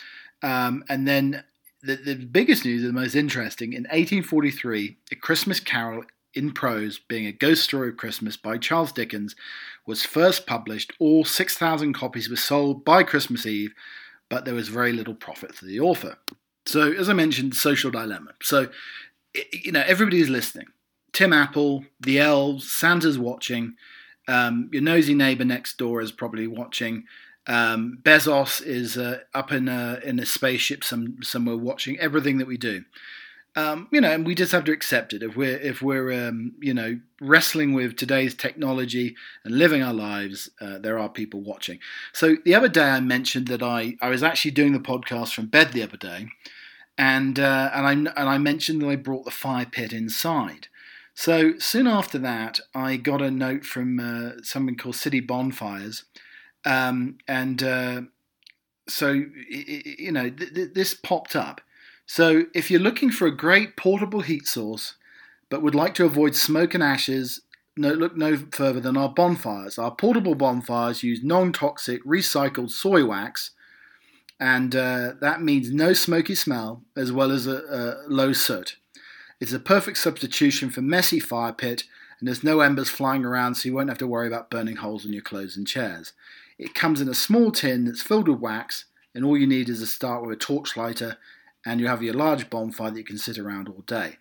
[0.43, 1.45] Um, and then
[1.87, 7.27] the, the biggest news, the most interesting, in 1843, A Christmas Carol in Prose, being
[7.27, 9.35] a ghost story of Christmas by Charles Dickens,
[9.87, 10.93] was first published.
[10.99, 13.73] All 6,000 copies were sold by Christmas Eve,
[14.29, 16.19] but there was very little profit for the author.
[16.67, 18.33] So, as I mentioned, social dilemma.
[18.43, 18.69] So,
[19.53, 20.67] you know, everybody's listening.
[21.13, 23.75] Tim Apple, the elves, Santa's watching.
[24.29, 27.05] Um, your nosy neighbor next door is probably watching.
[27.47, 32.47] Um, Bezos is uh, up in a, in a spaceship some, somewhere watching everything that
[32.47, 32.85] we do.
[33.55, 35.23] Um, you know, and we just have to accept it.
[35.23, 40.51] If we're if we're um, you know wrestling with today's technology and living our lives,
[40.61, 41.79] uh, there are people watching.
[42.13, 45.47] So the other day I mentioned that I I was actually doing the podcast from
[45.47, 46.29] bed the other day,
[46.99, 50.69] and uh, and I and I mentioned that I brought the fire pit inside.
[51.15, 56.05] So soon after that, I got a note from uh, something called City Bonfires,
[56.67, 58.03] um, and uh,
[58.89, 61.63] so you know th- th- this popped up.
[62.05, 64.95] So if you're looking for a great portable heat source,
[65.49, 67.41] but would like to avoid smoke and ashes,
[67.77, 69.79] no, look no further than our bonfires.
[69.79, 73.53] Our portable bonfires use non-toxic recycled soy wax,
[74.39, 78.77] and uh, that means no smoky smell as well as a, a low soot.
[79.41, 81.85] It's a perfect substitution for messy fire pit,
[82.19, 85.05] and there's no embers flying around, so you won't have to worry about burning holes
[85.05, 86.13] in your clothes and chairs.
[86.59, 89.81] It comes in a small tin that's filled with wax, and all you need is
[89.81, 91.19] to start with a torch lighter,
[91.65, 94.17] and you have your large bonfire that you can sit around all day.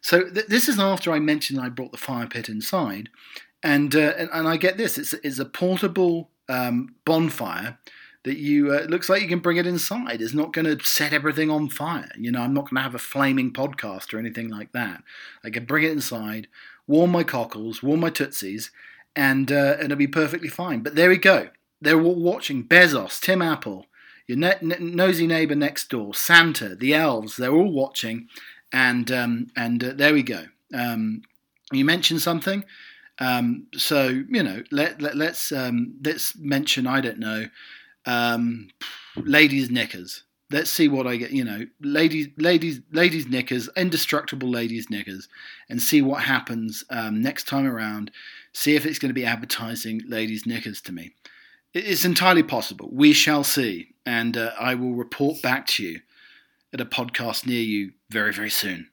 [0.00, 3.08] So th- this is after I mentioned I brought the fire pit inside,
[3.62, 7.78] and uh, and, and, I get this: it's, it's a portable um, bonfire
[8.24, 10.20] that you uh, looks like you can bring it inside.
[10.20, 12.10] It's not going to set everything on fire.
[12.18, 15.04] You know, I'm not going to have a flaming podcast or anything like that.
[15.44, 16.48] I can bring it inside,
[16.88, 18.72] warm my cockles, warm my tootsies,
[19.14, 20.80] and uh, it'll be perfectly fine.
[20.80, 21.50] But there we go.
[21.80, 23.86] They're all watching Bezos, Tim Apple,
[24.26, 27.36] your ne- nosy neighbor next door, Santa, the elves.
[27.36, 28.28] They're all watching,
[28.72, 30.46] and um, and uh, there we go.
[30.74, 31.22] Um,
[31.72, 32.64] you mentioned something.
[33.18, 36.86] Um, so you know, let, let us let's, um, let's mention.
[36.86, 37.46] I don't know
[38.06, 38.68] um,
[39.16, 40.22] ladies' knickers.
[40.50, 41.32] Let's see what I get.
[41.32, 45.28] You know, ladies, ladies, ladies' knickers, indestructible ladies' knickers,
[45.68, 48.10] and see what happens um, next time around.
[48.52, 51.14] See if it's going to be advertising ladies' knickers to me.
[51.78, 52.88] It's entirely possible.
[52.90, 56.00] We shall see, and uh, I will report back to you
[56.72, 58.88] at a podcast near you very, very soon.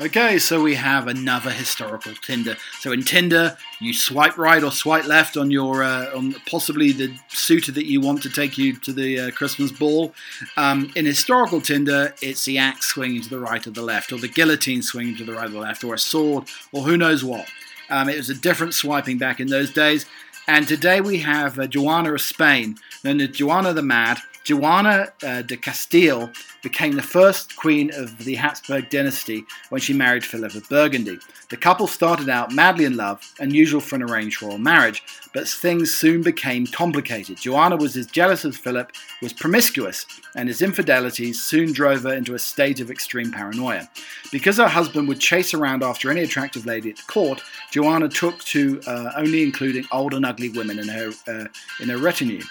[0.00, 2.56] Okay, so we have another historical Tinder.
[2.80, 7.16] So in Tinder, you swipe right or swipe left on your uh, on possibly the
[7.28, 10.14] suitor that you want to take you to the uh, Christmas ball.
[10.56, 14.18] Um, in historical Tinder, it's the axe swinging to the right or the left, or
[14.18, 17.22] the guillotine swinging to the right or the left, or a sword, or who knows
[17.22, 17.46] what.
[17.88, 20.06] Um, it was a different swiping back in those days.
[20.48, 24.18] And today we have uh, Joanna of Spain, known as Joanna the Mad.
[24.44, 26.30] Joanna uh, de Castile
[26.62, 31.18] became the first queen of the Habsburg dynasty when she married Philip of Burgundy.
[31.50, 35.02] The couple started out madly in love, unusual for an arranged royal marriage,
[35.34, 37.36] but things soon became complicated.
[37.38, 42.34] Joanna was as jealous as Philip, was promiscuous, and his infidelities soon drove her into
[42.34, 43.88] a state of extreme paranoia.
[44.30, 48.80] Because her husband would chase around after any attractive lady at court, Joanna took to
[48.86, 51.46] uh, only including old and ugly women in her uh,
[51.80, 52.42] in her retinue.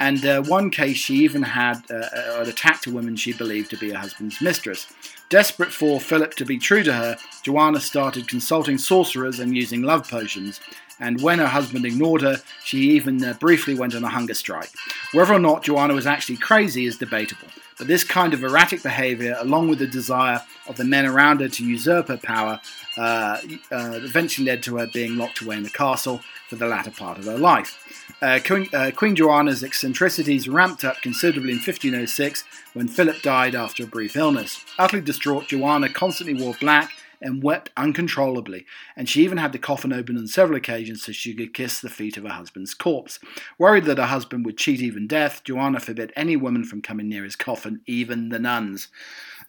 [0.00, 3.76] And uh, one case, she even had uh, uh, attacked a woman she believed to
[3.76, 4.86] be her husband's mistress.
[5.28, 10.08] Desperate for Philip to be true to her, Joanna started consulting sorcerers and using love
[10.08, 10.60] potions.
[10.98, 14.70] And when her husband ignored her, she even uh, briefly went on a hunger strike.
[15.12, 19.36] Whether or not Joanna was actually crazy is debatable, but this kind of erratic behavior,
[19.38, 22.60] along with the desire of the men around her to usurp her power,
[22.96, 23.38] uh,
[23.70, 27.18] uh, eventually led to her being locked away in the castle for the latter part
[27.18, 28.12] of her life.
[28.22, 33.84] Uh, Queen, uh, Queen, Joanna's eccentricities ramped up considerably in 1506 when Philip died after
[33.84, 34.64] a brief illness.
[34.78, 39.92] Utterly distraught, Joanna constantly wore black and wept uncontrollably, and she even had the coffin
[39.92, 43.18] opened on several occasions so she could kiss the feet of her husband's corpse.
[43.58, 47.24] Worried that her husband would cheat even death, Joanna forbid any woman from coming near
[47.24, 48.88] his coffin, even the nuns.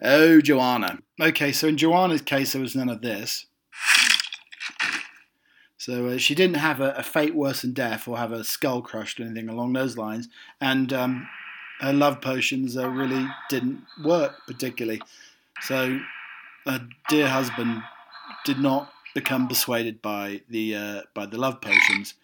[0.00, 1.00] Oh, Joanna.
[1.20, 3.46] Okay, so in Joanna's case, there was none of this.
[5.78, 8.82] So uh, she didn't have a, a, fate worse than death or have a skull
[8.82, 10.28] crushed or anything along those lines.
[10.60, 11.28] And um,
[11.80, 15.00] her love potions uh, really didn't work particularly.
[15.62, 16.00] So
[16.66, 17.82] her dear husband
[18.44, 22.14] did not become persuaded by the uh, by the love potions.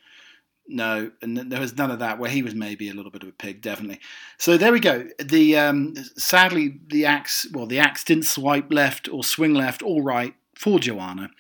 [0.66, 2.18] No, and there was none of that.
[2.18, 4.00] Where he was maybe a little bit of a pig, definitely.
[4.38, 5.08] So there we go.
[5.22, 10.02] The um, sadly the axe, well, the axe didn't swipe left or swing left or
[10.02, 11.30] right for Joanna,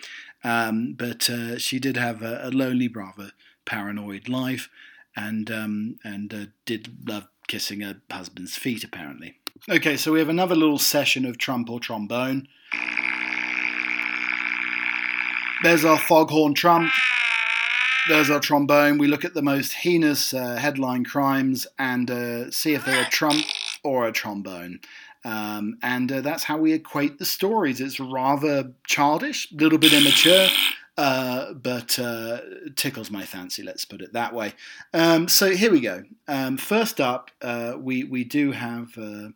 [0.44, 3.32] um, but uh, she did have a, a, lonely, rather
[3.64, 4.68] paranoid life,
[5.16, 8.84] and um, and uh, did love kissing her husband's feet.
[8.84, 9.38] Apparently.
[9.68, 12.46] Okay, so we have another little session of trump or trombone.
[15.62, 16.92] There's our foghorn trump.
[18.06, 18.98] There's our trombone.
[18.98, 23.10] We look at the most heinous uh, headline crimes and uh, see if they're a
[23.10, 23.46] trump
[23.82, 24.80] or a trombone.
[25.24, 27.80] Um, and uh, that's how we equate the stories.
[27.80, 30.48] It's rather childish, a little bit immature,
[30.98, 32.40] uh, but uh,
[32.76, 33.62] tickles my fancy.
[33.62, 34.52] Let's put it that way.
[34.92, 36.04] Um, so here we go.
[36.28, 39.28] Um, first up, uh, we we do have uh,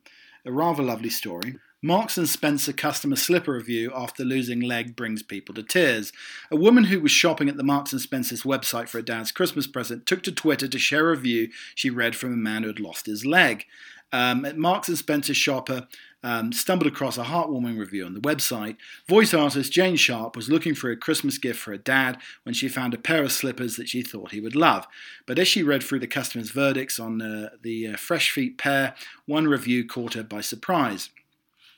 [0.45, 1.57] a rather lovely story.
[1.81, 6.13] Marks and Spencer customer slipper review after losing leg brings people to tears.
[6.51, 9.69] A woman who was shopping at the Marks and Spencer's website for her dad's Christmas
[9.69, 12.81] present took to Twitter to share a review she read from a man who had
[12.81, 13.65] lost his leg.
[14.13, 15.87] Um, at Marks and Spencer shopper
[16.23, 18.77] um, stumbled across a heartwarming review on the website.
[19.09, 22.69] Voice artist Jane Sharp was looking for a Christmas gift for her dad when she
[22.69, 24.87] found a pair of slippers that she thought he would love.
[25.27, 28.95] But as she read through the customer's verdicts on uh, the uh, fresh feet pair,
[29.27, 31.11] one review caught her by surprise.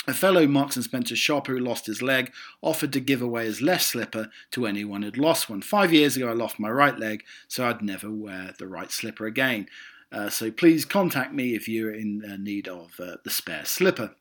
[0.08, 3.60] A fellow Marks and Spencer shopper who lost his leg offered to give away his
[3.60, 5.60] left slipper to anyone who'd lost one.
[5.60, 9.26] Five years ago, I lost my right leg, so I'd never wear the right slipper
[9.26, 9.66] again.
[10.12, 14.14] Uh, so please contact me if you're in uh, need of uh, the spare slipper.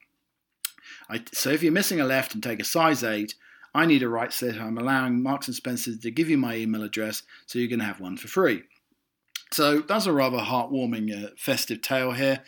[1.09, 3.33] I, so if you're missing a left and take a size 8,
[3.73, 4.61] I need a right slipper.
[4.61, 7.85] I'm allowing Marks and Spencer to give you my email address, so you're going to
[7.85, 8.63] have one for free.
[9.51, 12.43] So that's a rather heartwarming uh, festive tale here.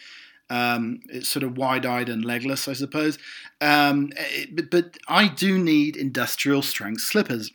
[0.50, 3.18] Um, it's sort of wide-eyed and legless, I suppose.
[3.62, 7.52] Um, it, but, but I do need industrial strength slippers.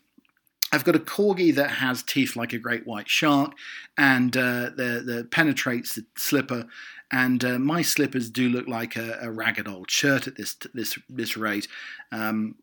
[0.77, 3.55] I've got a corgi that has teeth like a great white shark,
[3.97, 6.66] and uh, the, the penetrates the slipper.
[7.11, 10.99] And uh, my slippers do look like a, a, ragged old shirt at this this
[11.09, 11.66] this rate.
[12.12, 12.57] Um,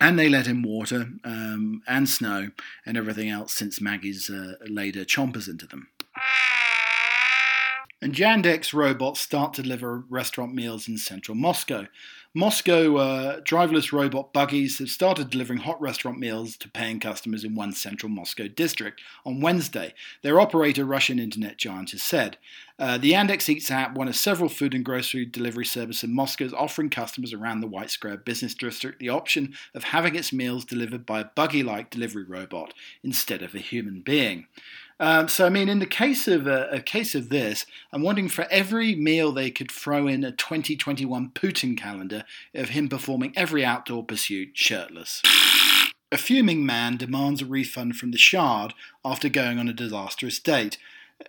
[0.00, 2.50] and they let in water um, and snow
[2.86, 5.88] and everything else since Maggie's uh, laid her chompers into them.
[8.00, 11.88] And Yandex robots start to deliver restaurant meals in central Moscow.
[12.36, 17.54] Moscow uh, driverless robot buggies have started delivering hot restaurant meals to paying customers in
[17.54, 22.36] one central Moscow district on Wednesday, their operator, Russian internet giant, has said.
[22.76, 26.44] Uh, the Yandex Eats app, one of several food and grocery delivery services in Moscow,
[26.44, 30.64] is offering customers around the White Square business district the option of having its meals
[30.64, 32.74] delivered by a buggy like delivery robot
[33.04, 34.48] instead of a human being.
[35.00, 38.28] Um, so, I mean, in the case of uh, a case of this, I'm wondering
[38.28, 42.24] for every meal they could throw in a 2021 Putin calendar
[42.54, 45.20] of him performing every outdoor pursuit shirtless.
[46.12, 48.72] A fuming man demands a refund from the Shard
[49.04, 50.78] after going on a disastrous date.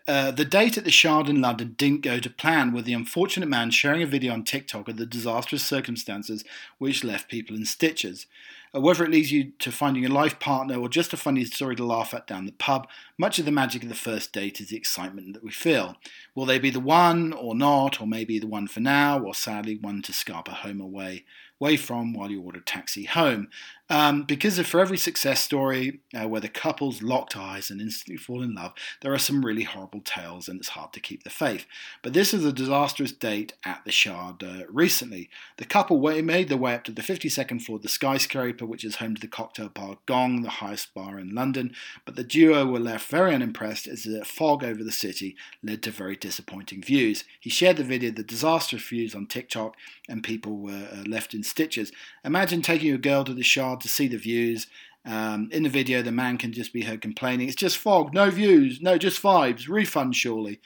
[0.08, 3.50] Uh, the date at the Shard in London didn't go to plan, with the unfortunate
[3.50, 6.44] man sharing a video on TikTok of the disastrous circumstances
[6.78, 8.28] which left people in stitches.
[8.76, 11.76] Uh, whether it leads you to finding a life partner or just a funny story
[11.76, 14.70] to laugh at down the pub, much of the magic of the first date is
[14.70, 15.96] the excitement that we feel.
[16.34, 19.78] Will they be the one or not, or maybe the one for now, or sadly
[19.80, 21.26] one to scarper home away?
[21.62, 23.48] away from while you order a taxi home.
[23.88, 28.42] Um, because for every success story uh, where the couples locked eyes and instantly fall
[28.42, 31.68] in love, there are some really horrible tales and it's hard to keep the faith.
[32.02, 35.30] But this is a disastrous date at the Shard uh, recently.
[35.58, 38.96] The couple made their way up to the 52nd floor of the skyscraper, which is
[38.96, 41.74] home to the cocktail bar Gong, the highest bar in London.
[42.06, 45.92] But the duo were left very unimpressed as the fog over the city led to
[45.92, 47.24] very disappointing views.
[47.40, 49.76] He shared the video the disastrous views on TikTok,
[50.10, 51.92] and people were uh, left in stitches.
[52.24, 54.68] Imagine taking a girl to the Shard to see the views.
[55.06, 58.32] Um, in the video, the man can just be heard complaining, It's just fog, no
[58.32, 60.60] views, no, just vibes, refund surely.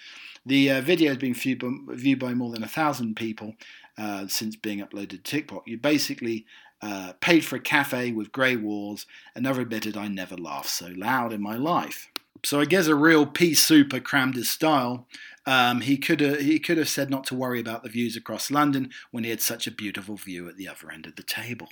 [0.45, 3.55] The uh, video has been viewed by, viewed by more than a thousand people
[3.97, 5.63] uh, since being uploaded to TikTok.
[5.67, 6.45] You basically
[6.81, 9.05] uh, paid for a cafe with grey walls
[9.35, 12.09] and never admitted I never laughed so loud in my life.
[12.45, 15.07] So I guess a real pea souper crammed his style.
[15.45, 18.49] Um, he could have he could have said not to worry about the views across
[18.49, 21.67] London when he had such a beautiful view at the other end of the table.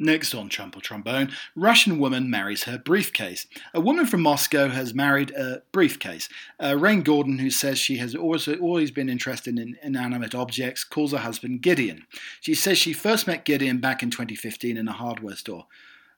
[0.00, 3.48] Next on Trumple Trombone, Russian woman marries her briefcase.
[3.74, 6.28] A woman from Moscow has married a briefcase.
[6.62, 11.10] Uh, Rain Gordon, who says she has also always been interested in inanimate objects, calls
[11.10, 12.06] her husband Gideon.
[12.40, 15.66] She says she first met Gideon back in 2015 in a hardware store.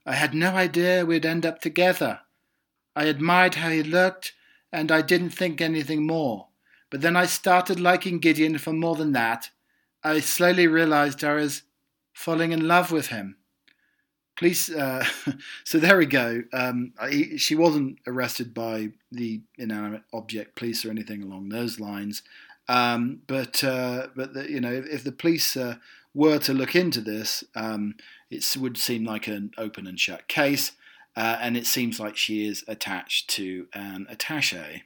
[0.05, 2.21] I had no idea we'd end up together.
[2.95, 4.35] I admired how he looked,
[4.71, 6.49] and I didn't think anything more.
[6.91, 9.49] But then I started liking Gideon for more than that.
[10.03, 11.63] I slowly realized I was
[12.13, 13.37] falling in love with him.
[14.37, 15.05] Police, uh,
[15.65, 16.43] so there we go.
[16.53, 22.23] Um, I, she wasn't arrested by the inanimate object police or anything along those lines.
[22.69, 25.77] Um, but uh, but the, you know, if, if the police uh,
[26.15, 27.97] were to look into this, um,
[28.31, 30.73] it would seem like an open and shut case,
[31.17, 34.85] uh, and it seems like she is attached to an attache.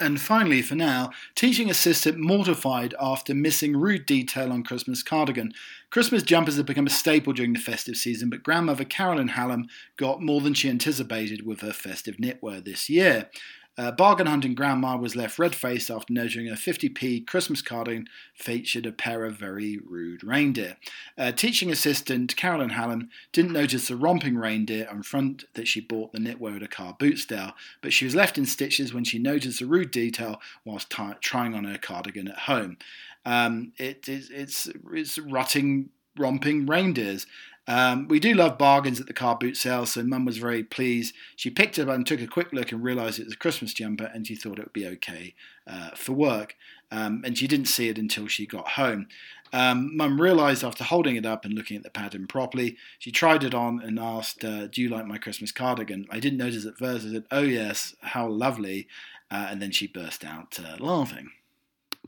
[0.00, 5.52] And finally, for now, teaching assistant mortified after missing rude detail on Christmas cardigan.
[5.90, 10.20] Christmas jumpers have become a staple during the festive season, but grandmother Carolyn Hallam got
[10.20, 13.30] more than she anticipated with her festive knitwear this year.
[13.76, 18.86] Uh, bargain hunting grandma was left red faced after noticing a 50p Christmas cardigan featured
[18.86, 20.76] a pair of very rude reindeer.
[21.18, 26.12] Uh, teaching assistant Carolyn Hallam didn't notice the romping reindeer on front that she bought
[26.12, 29.18] the knitwear at a car boot style, but she was left in stitches when she
[29.18, 32.76] noticed the rude detail whilst t- trying on her cardigan at home.
[33.24, 37.26] Um, it, it, it's, it's rutting, romping reindeers.
[37.66, 41.14] Um, we do love bargains at the car boot sale, so Mum was very pleased.
[41.36, 43.72] She picked it up and took a quick look and realised it was a Christmas
[43.72, 45.34] jumper, and she thought it would be okay
[45.66, 46.56] uh, for work.
[46.90, 49.08] Um, and she didn't see it until she got home.
[49.52, 53.44] Um, Mum realised after holding it up and looking at the pattern properly, she tried
[53.44, 56.76] it on and asked, uh, "Do you like my Christmas cardigan?" I didn't notice at
[56.76, 57.06] first.
[57.06, 58.88] I said, "Oh yes, how lovely,"
[59.30, 61.30] uh, and then she burst out uh, laughing.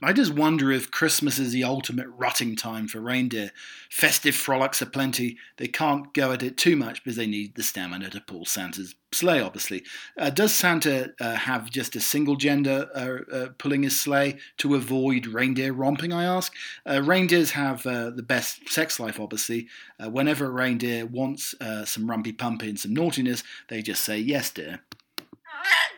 [0.03, 3.51] I just wonder if Christmas is the ultimate rutting time for reindeer.
[3.91, 5.39] Festive frolics are plenty.
[5.57, 8.95] They can't go at it too much because they need the stamina to pull Santa's
[9.13, 9.85] sleigh, obviously.
[10.19, 14.75] Uh, does Santa uh, have just a single gender uh, uh pulling his sleigh to
[14.75, 16.53] avoid reindeer romping, I ask?
[16.87, 19.67] Uh, reindeers have uh, the best sex life, obviously.
[19.99, 24.81] whenever a reindeer wants some rumpy pumpy and some naughtiness, they just say, Yes, dear.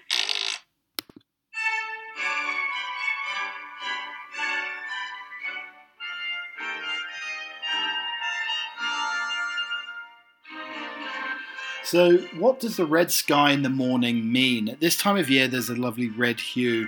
[11.91, 14.69] So, what does the red sky in the morning mean?
[14.69, 16.87] At this time of year, there's a lovely red hue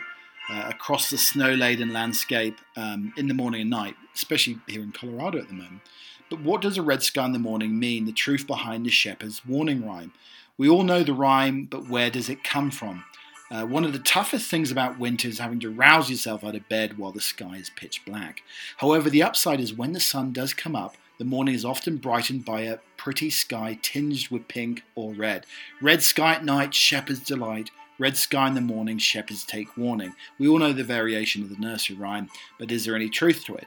[0.50, 4.92] uh, across the snow laden landscape um, in the morning and night, especially here in
[4.92, 5.80] Colorado at the moment.
[6.28, 8.04] But what does a red sky in the morning mean?
[8.04, 10.12] The truth behind the shepherd's warning rhyme.
[10.58, 13.04] We all know the rhyme, but where does it come from?
[13.50, 16.68] Uh, one of the toughest things about winter is having to rouse yourself out of
[16.68, 18.42] bed while the sky is pitch black.
[18.76, 22.46] However, the upside is when the sun does come up, the morning is often brightened
[22.46, 25.44] by a pretty sky tinged with pink or red.
[25.82, 27.70] Red sky at night, shepherd's delight.
[27.98, 30.14] Red sky in the morning, shepherds take warning.
[30.38, 33.56] We all know the variation of the nursery rhyme, but is there any truth to
[33.56, 33.66] it?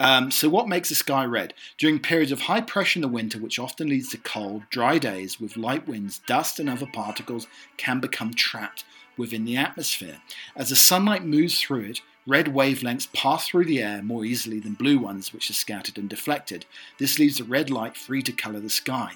[0.00, 1.54] Um, so, what makes the sky red?
[1.78, 5.40] During periods of high pressure in the winter, which often leads to cold, dry days
[5.40, 7.46] with light winds, dust and other particles
[7.78, 8.84] can become trapped
[9.16, 10.18] within the atmosphere.
[10.54, 14.74] As the sunlight moves through it, Red wavelengths pass through the air more easily than
[14.74, 16.66] blue ones, which are scattered and deflected.
[16.98, 19.14] This leaves the red light free to colour the sky.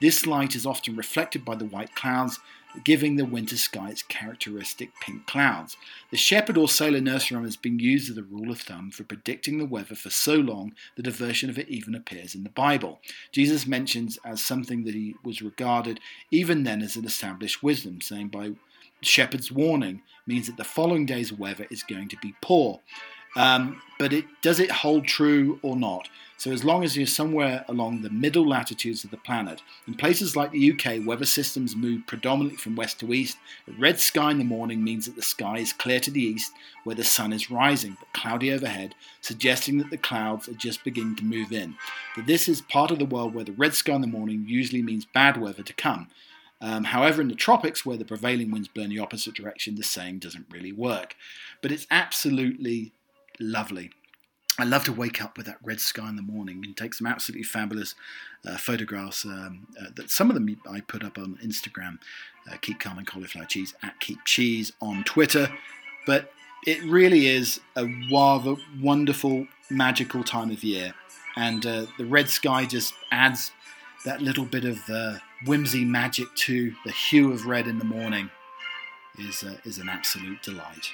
[0.00, 2.40] This light is often reflected by the white clouds,
[2.84, 5.76] giving the winter sky its characteristic pink clouds.
[6.10, 9.04] The shepherd or sailor nursery rhyme has been used as a rule of thumb for
[9.04, 12.50] predicting the weather for so long that a version of it even appears in the
[12.50, 13.00] Bible.
[13.32, 16.00] Jesus mentions as something that he was regarded
[16.30, 18.52] even then as an established wisdom, saying by
[19.00, 22.80] shepherd's warning means that the following day's weather is going to be poor.
[23.36, 26.08] Um, but it does it hold true or not?
[26.38, 30.36] So as long as you're somewhere along the middle latitudes of the planet, in places
[30.36, 33.38] like the UK, weather systems move predominantly from west to east.
[33.66, 36.52] A red sky in the morning means that the sky is clear to the east,
[36.84, 41.16] where the sun is rising, but cloudy overhead, suggesting that the clouds are just beginning
[41.16, 41.74] to move in.
[42.14, 44.82] But this is part of the world where the red sky in the morning usually
[44.82, 46.08] means bad weather to come.
[46.60, 49.82] Um, however, in the tropics, where the prevailing winds blow in the opposite direction, the
[49.82, 51.14] saying doesn't really work.
[51.62, 52.92] But it's absolutely
[53.38, 53.90] lovely.
[54.58, 57.06] I love to wake up with that red sky in the morning and take some
[57.06, 57.94] absolutely fabulous
[58.44, 59.24] uh, photographs.
[59.24, 61.98] Um, uh, that some of them I put up on Instagram,
[62.50, 65.48] uh, Keep Calm and Cauliflower Cheese at Keep Cheese on Twitter.
[66.06, 66.32] But
[66.66, 70.92] it really is a rather wonderful, magical time of year,
[71.36, 73.52] and uh, the red sky just adds
[74.04, 78.30] that little bit of uh, whimsy magic to the hue of red in the morning
[79.18, 80.92] is, uh, is an absolute delight.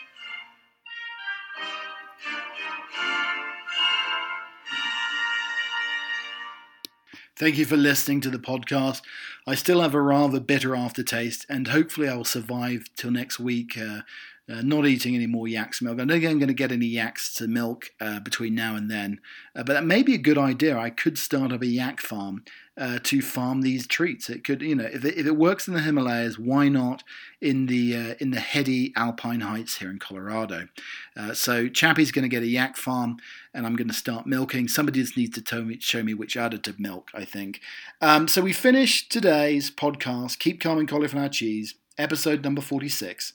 [7.36, 9.02] Thank you for listening to the podcast.
[9.44, 13.76] I still have a rather bitter aftertaste, and hopefully, I will survive till next week.
[13.76, 14.02] Uh,
[14.48, 15.94] uh, not eating any more yak's milk.
[15.94, 18.90] I don't think I'm going to get any yaks to milk uh, between now and
[18.90, 19.20] then,
[19.56, 20.78] uh, but that may be a good idea.
[20.78, 22.44] I could start up a yak farm
[22.76, 24.28] uh, to farm these treats.
[24.28, 27.04] It could, you know, if it, if it works in the Himalayas, why not
[27.40, 30.68] in the uh, in the heady alpine heights here in Colorado?
[31.16, 33.18] Uh, so Chappie's going to get a yak farm,
[33.52, 34.68] and I'm going to start milking.
[34.68, 37.10] Somebody just needs to me, show me which to milk.
[37.14, 37.60] I think.
[38.00, 40.38] Um, so we finished today's podcast.
[40.38, 43.32] Keep calm and cauliflower cheese, episode number forty-six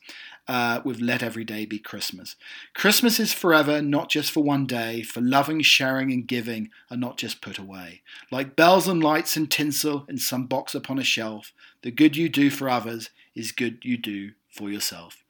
[0.49, 2.35] uh, with Let Every Day Be Christmas.
[2.73, 7.17] Christmas is forever, not just for one day, for loving, sharing, and giving are not
[7.17, 8.01] just put away.
[8.31, 12.29] Like bells and lights and tinsel in some box upon a shelf, the good you
[12.29, 15.23] do for others is good you do for yourself.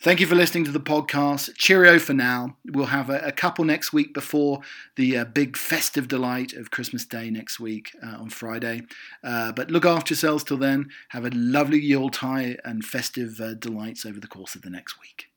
[0.00, 1.54] Thank you for listening to the podcast.
[1.56, 2.56] Cheerio for now.
[2.66, 4.60] We'll have a, a couple next week before
[4.96, 8.82] the uh, big festive delight of Christmas Day next week uh, on Friday.
[9.24, 10.90] Uh, but look after yourselves till then.
[11.08, 15.28] Have a lovely Yuletide and festive uh, delights over the course of the next week.